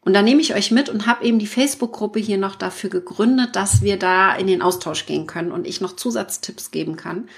Und 0.03 0.13
da 0.13 0.23
nehme 0.23 0.41
ich 0.41 0.55
euch 0.55 0.71
mit 0.71 0.89
und 0.89 1.05
habe 1.05 1.23
eben 1.23 1.37
die 1.37 1.47
Facebook-Gruppe 1.47 2.19
hier 2.19 2.39
noch 2.39 2.55
dafür 2.55 2.89
gegründet, 2.89 3.55
dass 3.55 3.83
wir 3.83 3.99
da 3.99 4.35
in 4.35 4.47
den 4.47 4.63
Austausch 4.63 5.05
gehen 5.05 5.27
können 5.27 5.51
und 5.51 5.67
ich 5.67 5.79
noch 5.79 5.95
Zusatztipps 5.95 6.71
geben 6.71 6.95
kann. 6.95 7.29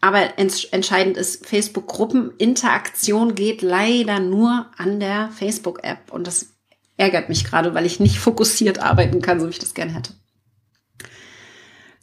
Aber 0.00 0.38
entscheidend 0.38 1.16
ist, 1.16 1.44
Facebook-Gruppen, 1.46 2.30
Interaktion 2.38 3.34
geht 3.34 3.62
leider 3.62 4.20
nur 4.20 4.66
an 4.76 5.00
der 5.00 5.30
Facebook-App. 5.30 6.12
Und 6.12 6.28
das 6.28 6.50
ärgert 6.96 7.28
mich 7.28 7.44
gerade, 7.44 7.74
weil 7.74 7.86
ich 7.86 7.98
nicht 7.98 8.18
fokussiert 8.20 8.78
arbeiten 8.78 9.20
kann, 9.20 9.40
so 9.40 9.46
wie 9.46 9.50
ich 9.50 9.58
das 9.58 9.74
gerne 9.74 9.92
hätte. 9.92 10.12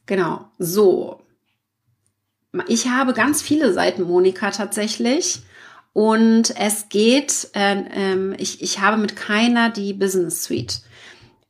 Genau, 0.05 0.45
so 0.59 1.23
ich 2.67 2.87
habe 2.87 3.13
ganz 3.13 3.41
viele 3.41 3.73
Seiten 3.73 4.03
Monika 4.03 4.51
tatsächlich. 4.51 5.41
Und 5.93 6.55
es 6.57 6.89
geht, 6.89 7.49
äh, 7.53 8.33
ich, 8.35 8.61
ich 8.63 8.79
habe 8.79 8.97
mit 8.97 9.15
keiner 9.15 9.69
die 9.69 9.93
Business 9.93 10.43
Suite. 10.43 10.81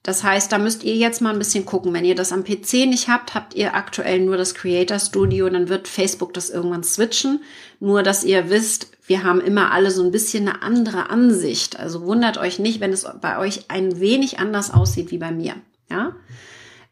Das 0.02 0.22
heißt, 0.22 0.52
da 0.52 0.58
müsst 0.58 0.84
ihr 0.84 0.96
jetzt 0.96 1.22
mal 1.22 1.32
ein 1.32 1.40
bisschen 1.40 1.66
gucken. 1.66 1.94
Wenn 1.94 2.04
ihr 2.04 2.16
das 2.16 2.34
am 2.34 2.44
PC 2.44 2.88
nicht 2.88 3.08
habt, 3.08 3.36
habt 3.36 3.54
ihr 3.54 3.74
aktuell 3.74 4.20
nur 4.20 4.36
das 4.36 4.54
Creator 4.54 5.00
Studio, 5.00 5.50
dann 5.50 5.70
wird 5.70 5.88
Facebook 5.88 6.34
das 6.34 6.50
irgendwann 6.50 6.84
switchen. 6.84 7.42
Nur, 7.80 8.04
dass 8.04 8.26
ihr 8.26 8.50
wisst, 8.50 8.88
wir 9.08 9.24
haben 9.24 9.40
immer 9.40 9.72
alle 9.72 9.92
so 9.92 10.04
ein 10.04 10.12
bisschen 10.12 10.50
eine 10.50 10.62
andere 10.62 11.10
Ansicht. 11.10 11.80
Also 11.80 12.02
wundert 12.02 12.38
euch 12.38 12.60
nicht, 12.60 12.82
wenn 12.82 12.92
es 12.92 13.06
bei 13.22 13.40
euch 13.40 13.70
ein 13.70 14.02
wenig 14.02 14.40
anders 14.40 14.74
aussieht 14.74 15.10
wie 15.12 15.20
bei 15.20 15.32
mir. 15.32 15.56
Ja, 15.90 16.18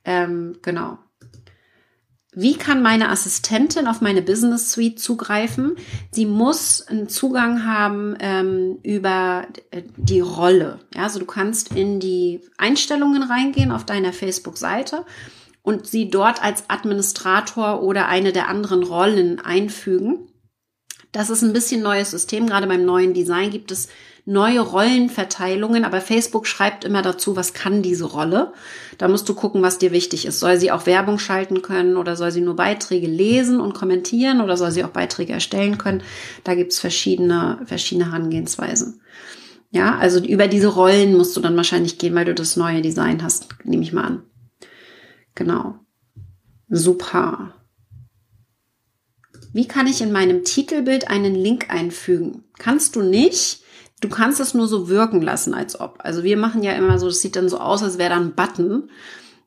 ähm, 0.06 0.58
genau. 0.62 1.00
Wie 2.34 2.56
kann 2.56 2.82
meine 2.82 3.10
Assistentin 3.10 3.88
auf 3.88 4.00
meine 4.00 4.22
Business 4.22 4.72
Suite 4.72 5.00
zugreifen? 5.00 5.76
Sie 6.12 6.26
muss 6.26 6.82
einen 6.88 7.10
Zugang 7.10 7.66
haben 7.66 8.16
ähm, 8.22 8.80
über 8.84 9.48
äh, 9.72 9.82
die 9.98 10.22
Rolle. 10.22 10.80
Ja, 10.96 11.04
also 11.04 11.20
du 11.20 11.26
kannst 11.26 11.76
in 11.76 12.00
die 12.00 12.40
Einstellungen 12.58 13.24
reingehen 13.24 13.74
auf 13.74 13.86
deiner 13.86 14.14
Facebook-Seite 14.14 15.06
und 15.62 15.88
sie 15.88 16.10
dort 16.10 16.42
als 16.42 16.70
Administrator 16.70 17.84
oder 17.84 18.08
eine 18.08 18.32
der 18.32 18.48
anderen 18.48 18.84
Rollen 18.84 19.42
einfügen. 19.42 20.30
Das 21.12 21.30
ist 21.30 21.42
ein 21.42 21.52
bisschen 21.52 21.82
neues 21.82 22.12
System. 22.12 22.48
Gerade 22.48 22.68
beim 22.68 22.86
neuen 22.86 23.14
Design 23.14 23.52
gibt 23.52 23.72
es 23.72 23.90
neue 24.26 24.60
Rollenverteilungen, 24.60 25.84
aber 25.84 26.02
Facebook 26.02 26.48
schreibt 26.48 26.84
immer 26.84 27.02
dazu, 27.02 27.36
was 27.36 27.54
kann 27.54 27.82
diese 27.82 28.06
Rolle. 28.06 28.54
Da 28.98 29.08
musst 29.08 29.28
du 29.28 29.34
gucken, 29.34 29.62
was 29.62 29.78
dir 29.78 29.92
wichtig 29.92 30.26
ist. 30.26 30.40
Soll 30.40 30.58
sie 30.58 30.72
auch 30.72 30.86
Werbung 30.86 31.20
schalten 31.20 31.62
können 31.62 31.98
oder 31.98 32.16
soll 32.16 32.32
sie 32.32 32.42
nur 32.42 32.56
Beiträge 32.56 33.08
lesen 33.08 33.60
und 33.60 33.74
kommentieren 33.74 34.42
oder 34.42 34.58
soll 34.58 34.72
sie 34.72 34.84
auch 34.84 34.90
Beiträge 34.90 35.34
erstellen 35.34 35.78
können? 35.78 36.04
Da 36.44 36.56
gibt's 36.56 36.80
verschiedene, 36.80 37.60
verschiedene 37.66 38.12
Herangehensweisen. 38.12 39.02
Ja, 39.72 39.98
also 39.98 40.20
über 40.20 40.48
diese 40.48 40.68
Rollen 40.68 41.16
musst 41.16 41.36
du 41.36 41.42
dann 41.42 41.56
wahrscheinlich 41.56 41.98
gehen, 41.98 42.14
weil 42.14 42.26
du 42.26 42.36
das 42.36 42.58
neue 42.58 42.82
Design 42.82 43.24
hast, 43.24 43.48
nehme 43.64 43.84
ich 43.84 43.94
mal 43.94 44.04
an. 44.04 44.24
Genau. 45.34 45.76
Super. 46.70 47.54
Wie 49.54 49.68
kann 49.68 49.88
ich 49.88 50.02
in 50.02 50.12
meinem 50.12 50.44
Titelbild 50.44 51.10
einen 51.10 51.36
Link 51.36 51.70
einfügen? 51.70 52.44
Kannst 52.58 52.96
du 52.96 53.02
nicht, 53.02 53.62
du 54.02 54.10
kannst 54.10 54.40
es 54.40 54.54
nur 54.54 54.68
so 54.68 54.90
wirken 54.90 55.22
lassen, 55.22 55.54
als 55.54 55.80
ob. 55.80 56.00
Also 56.00 56.24
wir 56.24 56.36
machen 56.36 56.64
ja 56.64 56.74
immer 56.74 57.00
so, 57.00 57.08
das 57.08 57.22
sieht 57.22 57.36
dann 57.36 57.50
so 57.50 57.60
aus, 57.60 57.82
als 57.82 57.98
wäre 57.98 58.10
da 58.10 58.18
ein 58.18 58.36
Button. 58.36 58.90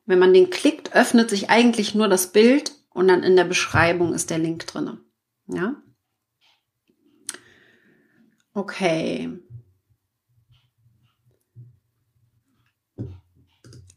Wenn 0.05 0.19
man 0.19 0.33
den 0.33 0.49
klickt, 0.49 0.95
öffnet 0.95 1.29
sich 1.29 1.49
eigentlich 1.49 1.93
nur 1.93 2.07
das 2.07 2.31
Bild 2.31 2.73
und 2.89 3.07
dann 3.07 3.23
in 3.23 3.35
der 3.35 3.43
Beschreibung 3.43 4.13
ist 4.13 4.29
der 4.29 4.39
Link 4.39 4.65
drinne. 4.65 4.99
Ja? 5.47 5.75
Okay. 8.53 9.37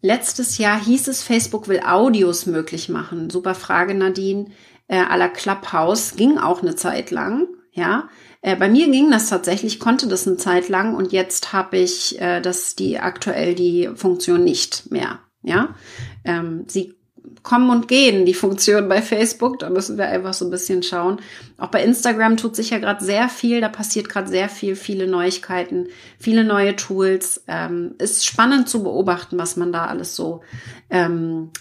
Letztes 0.00 0.58
Jahr 0.58 0.82
hieß 0.82 1.08
es, 1.08 1.22
Facebook 1.22 1.68
will 1.68 1.80
Audios 1.84 2.46
möglich 2.46 2.88
machen. 2.88 3.30
Super 3.30 3.54
Frage, 3.54 3.94
Nadine. 3.94 4.50
Äh, 4.86 5.02
à 5.02 5.16
la 5.16 5.28
Clubhouse 5.28 6.16
ging 6.16 6.38
auch 6.38 6.62
eine 6.62 6.76
Zeit 6.76 7.10
lang. 7.10 7.46
Ja, 7.78 8.08
äh, 8.42 8.56
bei 8.56 8.68
mir 8.68 8.90
ging 8.90 9.08
das 9.08 9.28
tatsächlich, 9.28 9.78
konnte 9.78 10.08
das 10.08 10.26
eine 10.26 10.36
Zeit 10.36 10.68
lang 10.68 10.96
und 10.96 11.12
jetzt 11.12 11.52
habe 11.52 11.76
ich 11.76 12.20
äh, 12.20 12.40
das 12.40 12.74
die 12.74 12.98
aktuell 12.98 13.54
die 13.54 13.88
Funktion 13.94 14.42
nicht 14.42 14.90
mehr. 14.90 15.20
Ja, 15.44 15.76
ähm, 16.24 16.64
sie 16.66 16.96
kommen 17.44 17.70
und 17.70 17.86
gehen, 17.86 18.26
die 18.26 18.34
Funktion 18.34 18.88
bei 18.88 19.00
Facebook. 19.00 19.60
Da 19.60 19.70
müssen 19.70 19.96
wir 19.96 20.08
einfach 20.08 20.34
so 20.34 20.44
ein 20.44 20.50
bisschen 20.50 20.82
schauen. 20.82 21.20
Auch 21.56 21.68
bei 21.68 21.84
Instagram 21.84 22.36
tut 22.36 22.56
sich 22.56 22.70
ja 22.70 22.78
gerade 22.78 23.04
sehr 23.04 23.28
viel. 23.28 23.60
Da 23.60 23.68
passiert 23.68 24.08
gerade 24.08 24.28
sehr 24.28 24.48
viel, 24.48 24.74
viele 24.74 25.06
Neuigkeiten, 25.06 25.86
viele 26.18 26.42
neue 26.42 26.74
Tools. 26.74 27.44
Ähm, 27.46 27.94
ist 27.98 28.26
spannend 28.26 28.68
zu 28.68 28.82
beobachten, 28.82 29.38
was 29.38 29.54
man 29.54 29.72
da 29.72 29.86
alles 29.86 30.16
so, 30.16 30.42
ähm, 30.90 31.52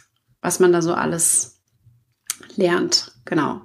was 0.41 0.59
man 0.59 0.71
da 0.71 0.81
so 0.81 0.95
alles 0.95 1.61
lernt. 2.55 3.11
Genau. 3.25 3.61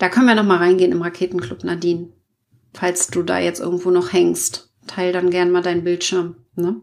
Da 0.00 0.08
können 0.08 0.26
wir 0.26 0.34
noch 0.34 0.44
mal 0.44 0.56
reingehen 0.56 0.92
im 0.92 1.02
Raketenclub 1.02 1.62
Nadine. 1.62 2.08
Falls 2.72 3.08
du 3.08 3.22
da 3.22 3.38
jetzt 3.38 3.60
irgendwo 3.60 3.90
noch 3.90 4.14
hängst, 4.14 4.72
teil 4.86 5.12
dann 5.12 5.30
gern 5.30 5.50
mal 5.50 5.62
deinen 5.62 5.84
Bildschirm. 5.84 6.36
Ne? 6.56 6.80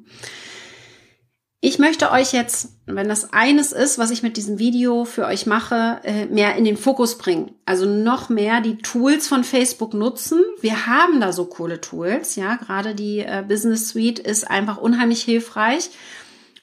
Ich 1.60 1.80
möchte 1.80 2.12
euch 2.12 2.32
jetzt, 2.32 2.78
wenn 2.86 3.10
das 3.10 3.34
eines 3.34 3.72
ist, 3.72 3.98
was 3.98 4.12
ich 4.12 4.22
mit 4.22 4.38
diesem 4.38 4.60
Video 4.60 5.04
für 5.04 5.26
euch 5.26 5.48
mache, 5.48 6.00
äh, 6.04 6.28
mehr 6.28 6.58
in 6.58 6.64
den 6.64 6.78
Fokus 6.78 7.18
bringen. 7.18 7.56
Also 7.66 7.88
noch 7.88 8.30
mehr 8.30 8.62
die 8.62 8.78
Tools 8.78 9.28
von 9.28 9.44
Facebook 9.44 9.96
nutzen. 9.96 10.44
Wir 10.62 10.86
haben 10.86 11.20
da 11.20 11.34
so 11.34 11.46
coole 11.46 11.82
Tools, 11.82 12.36
ja. 12.36 12.58
Gerade 12.58 12.94
die 12.94 13.20
äh, 13.20 13.44
Business 13.48 13.90
Suite 13.90 14.20
ist 14.20 14.48
einfach 14.48 14.78
unheimlich 14.78 15.24
hilfreich 15.24 15.90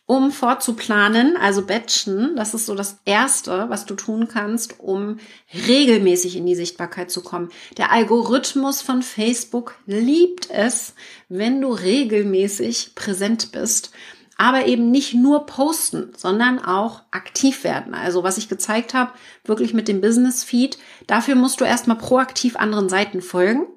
um 0.06 0.30
vorzuplanen, 0.32 1.36
also 1.36 1.64
batchen. 1.64 2.36
Das 2.36 2.52
ist 2.52 2.66
so 2.66 2.74
das 2.74 2.98
Erste, 3.04 3.66
was 3.70 3.86
du 3.86 3.94
tun 3.94 4.28
kannst, 4.28 4.78
um 4.78 5.18
regelmäßig 5.66 6.36
in 6.36 6.44
die 6.46 6.54
Sichtbarkeit 6.54 7.10
zu 7.10 7.22
kommen. 7.22 7.50
Der 7.78 7.90
Algorithmus 7.90 8.82
von 8.82 9.02
Facebook 9.02 9.76
liebt 9.86 10.50
es, 10.50 10.94
wenn 11.28 11.60
du 11.60 11.72
regelmäßig 11.72 12.94
präsent 12.94 13.52
bist. 13.52 13.92
Aber 14.36 14.66
eben 14.66 14.90
nicht 14.90 15.14
nur 15.14 15.46
posten, 15.46 16.12
sondern 16.16 16.58
auch 16.58 17.02
aktiv 17.12 17.62
werden. 17.62 17.94
Also 17.94 18.24
was 18.24 18.36
ich 18.36 18.48
gezeigt 18.48 18.92
habe, 18.92 19.12
wirklich 19.44 19.74
mit 19.74 19.86
dem 19.86 20.00
Business 20.00 20.42
Feed. 20.42 20.76
Dafür 21.06 21.36
musst 21.36 21.60
du 21.60 21.64
erstmal 21.64 21.98
proaktiv 21.98 22.56
anderen 22.56 22.88
Seiten 22.88 23.22
folgen. 23.22 23.68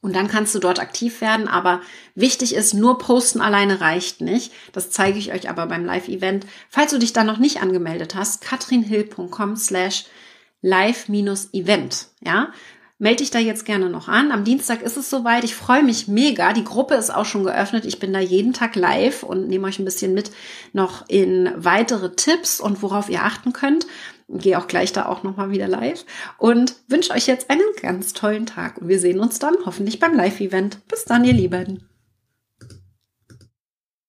Und 0.00 0.14
dann 0.14 0.28
kannst 0.28 0.54
du 0.54 0.58
dort 0.58 0.78
aktiv 0.78 1.20
werden. 1.20 1.48
Aber 1.48 1.80
wichtig 2.14 2.54
ist, 2.54 2.74
nur 2.74 2.98
posten 2.98 3.40
alleine 3.40 3.80
reicht 3.80 4.20
nicht. 4.20 4.52
Das 4.72 4.90
zeige 4.90 5.18
ich 5.18 5.32
euch 5.32 5.48
aber 5.48 5.66
beim 5.66 5.84
Live-Event. 5.84 6.46
Falls 6.68 6.92
du 6.92 6.98
dich 6.98 7.12
da 7.12 7.24
noch 7.24 7.38
nicht 7.38 7.62
angemeldet 7.62 8.14
hast, 8.14 8.40
katrinhill.com 8.40 9.56
slash 9.56 10.04
live-event. 10.62 12.08
Ja, 12.24 12.52
melde 12.98 13.18
dich 13.18 13.30
da 13.30 13.38
jetzt 13.38 13.64
gerne 13.66 13.90
noch 13.90 14.08
an. 14.08 14.32
Am 14.32 14.44
Dienstag 14.44 14.82
ist 14.82 14.96
es 14.96 15.10
soweit. 15.10 15.44
Ich 15.44 15.54
freue 15.54 15.82
mich 15.82 16.08
mega. 16.08 16.52
Die 16.52 16.64
Gruppe 16.64 16.94
ist 16.94 17.14
auch 17.14 17.26
schon 17.26 17.44
geöffnet. 17.44 17.84
Ich 17.84 17.98
bin 17.98 18.12
da 18.12 18.20
jeden 18.20 18.52
Tag 18.52 18.74
live 18.74 19.22
und 19.22 19.48
nehme 19.48 19.66
euch 19.68 19.78
ein 19.78 19.84
bisschen 19.84 20.14
mit 20.14 20.30
noch 20.72 21.04
in 21.08 21.50
weitere 21.56 22.14
Tipps 22.14 22.60
und 22.60 22.82
worauf 22.82 23.08
ihr 23.08 23.22
achten 23.22 23.52
könnt. 23.52 23.86
Gehe 24.28 24.58
auch 24.58 24.66
gleich 24.66 24.92
da 24.92 25.06
auch 25.06 25.22
nochmal 25.22 25.50
wieder 25.50 25.68
live 25.68 26.04
und 26.38 26.74
wünsche 26.88 27.12
euch 27.12 27.26
jetzt 27.26 27.48
einen 27.48 27.62
ganz 27.80 28.12
tollen 28.12 28.46
Tag. 28.46 28.78
Und 28.78 28.88
wir 28.88 28.98
sehen 28.98 29.20
uns 29.20 29.38
dann 29.38 29.54
hoffentlich 29.64 30.00
beim 30.00 30.14
Live-Event. 30.14 30.86
Bis 30.88 31.04
dann, 31.04 31.24
ihr 31.24 31.32
Lieben. 31.32 31.88